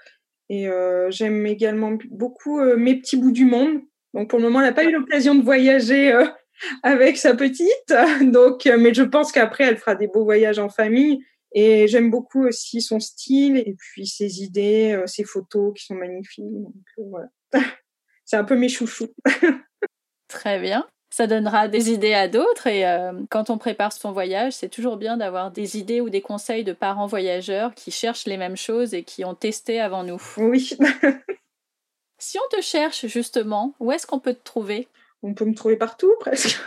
Et 0.50 0.68
j'aime 1.10 1.46
également 1.46 1.98
beaucoup 2.10 2.62
Mes 2.76 3.00
petits 3.00 3.18
bouts 3.18 3.32
du 3.32 3.46
monde. 3.46 3.82
Donc, 4.14 4.30
pour 4.30 4.40
le 4.40 4.46
moment, 4.46 4.60
elle 4.60 4.68
n'a 4.68 4.74
pas 4.74 4.84
eu 4.84 4.92
l'occasion 4.92 5.36
de 5.36 5.44
voyager 5.44 6.14
avec 6.84 7.18
sa 7.18 7.34
petite. 7.36 7.94
Donc, 8.22 8.66
mais 8.66 8.94
je 8.94 9.04
pense 9.04 9.32
qu'après, 9.32 9.66
elle 9.66 9.78
fera 9.78 9.96
des 9.96 10.08
beaux 10.08 10.24
voyages 10.24 10.60
en 10.60 10.70
famille. 10.70 11.20
Et 11.54 11.90
j'aime 11.90 12.10
beaucoup 12.10 12.46
aussi 12.46 12.82
son 12.82 13.02
style 13.02 13.58
et 13.58 13.76
puis 13.78 14.08
ses 14.08 14.42
idées, 14.42 15.02
ses 15.06 15.26
photos 15.26 15.74
qui 15.78 15.86
sont 15.86 15.96
magnifiques. 15.96 16.46
Donc, 16.50 16.74
voilà. 16.98 17.28
c'est 18.32 18.38
un 18.38 18.46
peu 18.46 18.56
mes 18.56 18.70
chouchous. 18.70 19.14
Très 20.30 20.62
bien. 20.62 20.88
Ça 21.10 21.28
donnera 21.28 21.68
des 21.68 21.92
idées 21.92 22.14
à 22.14 22.30
d'autres 22.30 22.68
et 22.68 22.88
euh, 22.88 23.12
quand 23.30 23.50
on 23.50 23.58
prépare 23.58 23.92
son 23.92 24.14
voyage, 24.14 24.54
c'est 24.54 24.70
toujours 24.70 24.96
bien 24.96 25.18
d'avoir 25.18 25.52
des 25.52 25.78
idées 25.78 26.00
ou 26.00 26.10
des 26.10 26.22
conseils 26.22 26.64
de 26.64 26.72
parents 26.72 27.08
voyageurs 27.08 27.76
qui 27.76 27.92
cherchent 27.92 28.28
les 28.28 28.38
mêmes 28.38 28.56
choses 28.56 28.94
et 28.94 29.04
qui 29.04 29.26
ont 29.26 29.36
testé 29.36 29.82
avant 29.82 30.06
nous. 30.06 30.22
Oui. 30.38 30.78
si 32.20 32.38
on 32.40 32.56
te 32.56 32.62
cherche 32.62 33.06
justement, 33.08 33.76
où 33.82 33.92
est-ce 33.92 34.08
qu'on 34.08 34.20
peut 34.20 34.34
te 34.34 34.46
trouver? 34.46 34.88
On 35.24 35.34
peut 35.34 35.44
me 35.44 35.54
trouver 35.54 35.76
partout 35.76 36.14
presque. 36.22 36.58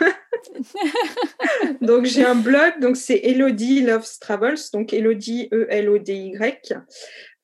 donc 1.81 2.05
j'ai 2.05 2.25
un 2.25 2.35
blog, 2.35 2.79
donc 2.79 2.95
c'est 2.95 3.21
Elodie 3.23 3.81
Loves 3.81 4.19
Travels, 4.21 4.69
donc 4.71 4.93
Elodie 4.93 5.49
E 5.51 5.65
L 5.71 5.89
O 5.89 5.97
D 5.97 6.13
Y. 6.13 6.75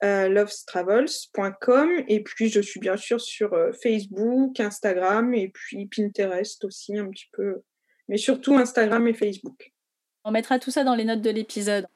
lovestravels.com 0.01 1.89
et 2.07 2.23
puis 2.23 2.49
je 2.49 2.59
suis 2.59 2.79
bien 2.79 2.97
sûr 2.97 3.21
sur 3.21 3.51
Facebook, 3.81 4.59
Instagram 4.59 5.33
et 5.33 5.49
puis 5.49 5.87
Pinterest 5.87 6.63
aussi 6.65 6.97
un 6.97 7.09
petit 7.09 7.29
peu, 7.33 7.61
mais 8.07 8.17
surtout 8.17 8.55
Instagram 8.55 9.07
et 9.07 9.13
Facebook. 9.13 9.71
On 10.23 10.31
mettra 10.31 10.59
tout 10.59 10.71
ça 10.71 10.83
dans 10.83 10.95
les 10.95 11.05
notes 11.05 11.21
de 11.21 11.29
l'épisode. 11.29 11.87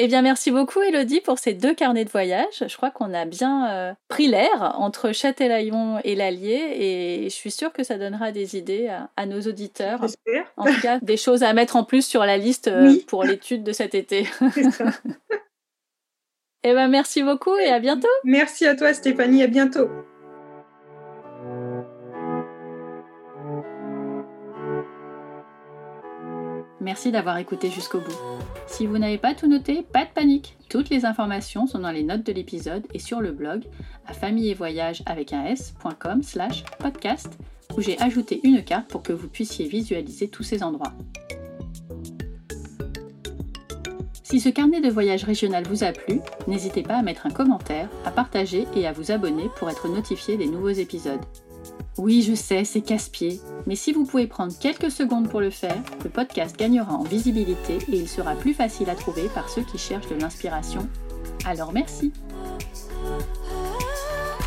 Eh 0.00 0.06
bien, 0.06 0.22
merci 0.22 0.52
beaucoup, 0.52 0.80
Elodie, 0.80 1.20
pour 1.20 1.40
ces 1.40 1.54
deux 1.54 1.74
carnets 1.74 2.04
de 2.04 2.10
voyage. 2.10 2.62
Je 2.64 2.76
crois 2.76 2.92
qu'on 2.92 3.12
a 3.12 3.24
bien 3.24 3.68
euh, 3.72 3.94
pris 4.06 4.28
l'air 4.28 4.76
entre 4.78 5.10
Châtelaillon 5.10 5.98
et 6.04 6.14
l'Allier 6.14 6.76
et 6.76 7.24
je 7.24 7.34
suis 7.34 7.50
sûre 7.50 7.72
que 7.72 7.82
ça 7.82 7.98
donnera 7.98 8.30
des 8.30 8.56
idées 8.56 8.96
à, 9.16 9.26
nos 9.26 9.40
auditeurs. 9.40 10.00
J'espère. 10.00 10.52
En 10.56 10.66
tout 10.66 10.80
cas, 10.80 11.00
des 11.02 11.16
choses 11.16 11.42
à 11.42 11.52
mettre 11.52 11.74
en 11.74 11.82
plus 11.82 12.06
sur 12.06 12.24
la 12.24 12.36
liste 12.36 12.68
euh, 12.68 12.94
pour 13.08 13.24
l'étude 13.24 13.64
de 13.64 13.72
cet 13.72 13.96
été. 13.96 14.28
eh 16.64 16.72
bien, 16.72 16.88
merci 16.88 17.22
beaucoup 17.22 17.56
et 17.56 17.68
à 17.68 17.78
bientôt. 17.78 18.08
Merci 18.24 18.66
à 18.66 18.74
toi, 18.74 18.92
Stéphanie. 18.92 19.42
À 19.42 19.46
bientôt. 19.46 19.88
Merci 26.80 27.12
d'avoir 27.12 27.36
écouté 27.36 27.70
jusqu'au 27.70 28.00
bout. 28.00 28.16
Si 28.66 28.86
vous 28.86 28.96
n'avez 28.96 29.18
pas 29.18 29.34
tout 29.34 29.46
noté, 29.46 29.82
pas 29.82 30.04
de 30.04 30.10
panique. 30.10 30.56
Toutes 30.70 30.88
les 30.88 31.04
informations 31.04 31.66
sont 31.66 31.80
dans 31.80 31.90
les 31.90 32.02
notes 32.02 32.24
de 32.24 32.32
l'épisode 32.32 32.86
et 32.94 32.98
sur 32.98 33.20
le 33.20 33.32
blog 33.32 33.64
à 34.06 34.14
famille 34.14 34.50
et 34.50 34.54
voyage 34.54 35.02
avec 35.04 35.32
un 35.32 35.44
s.com 35.44 36.22
slash 36.22 36.64
podcast 36.78 37.38
où 37.76 37.82
j'ai 37.82 38.00
ajouté 38.00 38.40
une 38.42 38.64
carte 38.64 38.88
pour 38.88 39.02
que 39.02 39.12
vous 39.12 39.28
puissiez 39.28 39.68
visualiser 39.68 40.28
tous 40.28 40.42
ces 40.42 40.62
endroits. 40.62 40.94
Si 44.28 44.40
ce 44.40 44.50
carnet 44.50 44.82
de 44.82 44.90
voyage 44.90 45.24
régional 45.24 45.64
vous 45.66 45.84
a 45.84 45.92
plu, 45.92 46.20
n'hésitez 46.46 46.82
pas 46.82 46.96
à 46.96 47.02
mettre 47.02 47.26
un 47.26 47.30
commentaire, 47.30 47.88
à 48.04 48.10
partager 48.10 48.66
et 48.76 48.86
à 48.86 48.92
vous 48.92 49.10
abonner 49.10 49.48
pour 49.56 49.70
être 49.70 49.88
notifié 49.88 50.36
des 50.36 50.44
nouveaux 50.44 50.68
épisodes. 50.68 51.24
Oui, 51.96 52.20
je 52.20 52.34
sais, 52.34 52.64
c'est 52.64 52.82
casse-pied, 52.82 53.40
mais 53.66 53.74
si 53.74 53.90
vous 53.90 54.04
pouvez 54.04 54.26
prendre 54.26 54.52
quelques 54.60 54.90
secondes 54.90 55.30
pour 55.30 55.40
le 55.40 55.48
faire, 55.48 55.82
le 56.04 56.10
podcast 56.10 56.58
gagnera 56.58 56.92
en 56.92 57.04
visibilité 57.04 57.78
et 57.90 57.96
il 57.96 58.06
sera 58.06 58.34
plus 58.34 58.52
facile 58.52 58.90
à 58.90 58.94
trouver 58.94 59.30
par 59.34 59.48
ceux 59.48 59.62
qui 59.62 59.78
cherchent 59.78 60.10
de 60.10 60.20
l'inspiration. 60.20 60.86
Alors 61.46 61.72
merci 61.72 62.12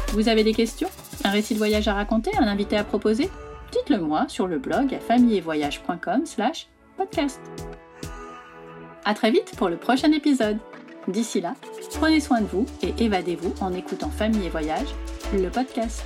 Vous 0.09 0.29
avez 0.29 0.43
des 0.43 0.53
questions? 0.53 0.89
Un 1.23 1.31
récit 1.31 1.55
de 1.55 1.59
voyage 1.59 1.87
à 1.87 1.95
raconter 1.95 2.29
Un 2.37 2.47
invité 2.47 2.77
à 2.77 2.83
proposer? 2.83 3.31
Dites-le 3.71 3.97
moi 3.97 4.25
sur 4.27 4.45
le 4.45 4.59
blog 4.59 4.93
à 4.93 4.99
famillevoyage.com 4.99 6.27
slash 6.27 6.67
podcast. 6.97 7.41
A 9.05 9.13
très 9.13 9.31
vite 9.31 9.55
pour 9.57 9.69
le 9.69 9.77
prochain 9.77 10.11
épisode 10.11 10.57
D'ici 11.07 11.41
là, 11.41 11.55
prenez 11.95 12.19
soin 12.19 12.41
de 12.41 12.45
vous 12.45 12.65
et 12.83 12.93
évadez-vous 13.03 13.55
en 13.59 13.73
écoutant 13.73 14.09
Famille 14.09 14.45
et 14.45 14.49
Voyage, 14.49 14.89
le 15.33 15.49
podcast. 15.49 16.03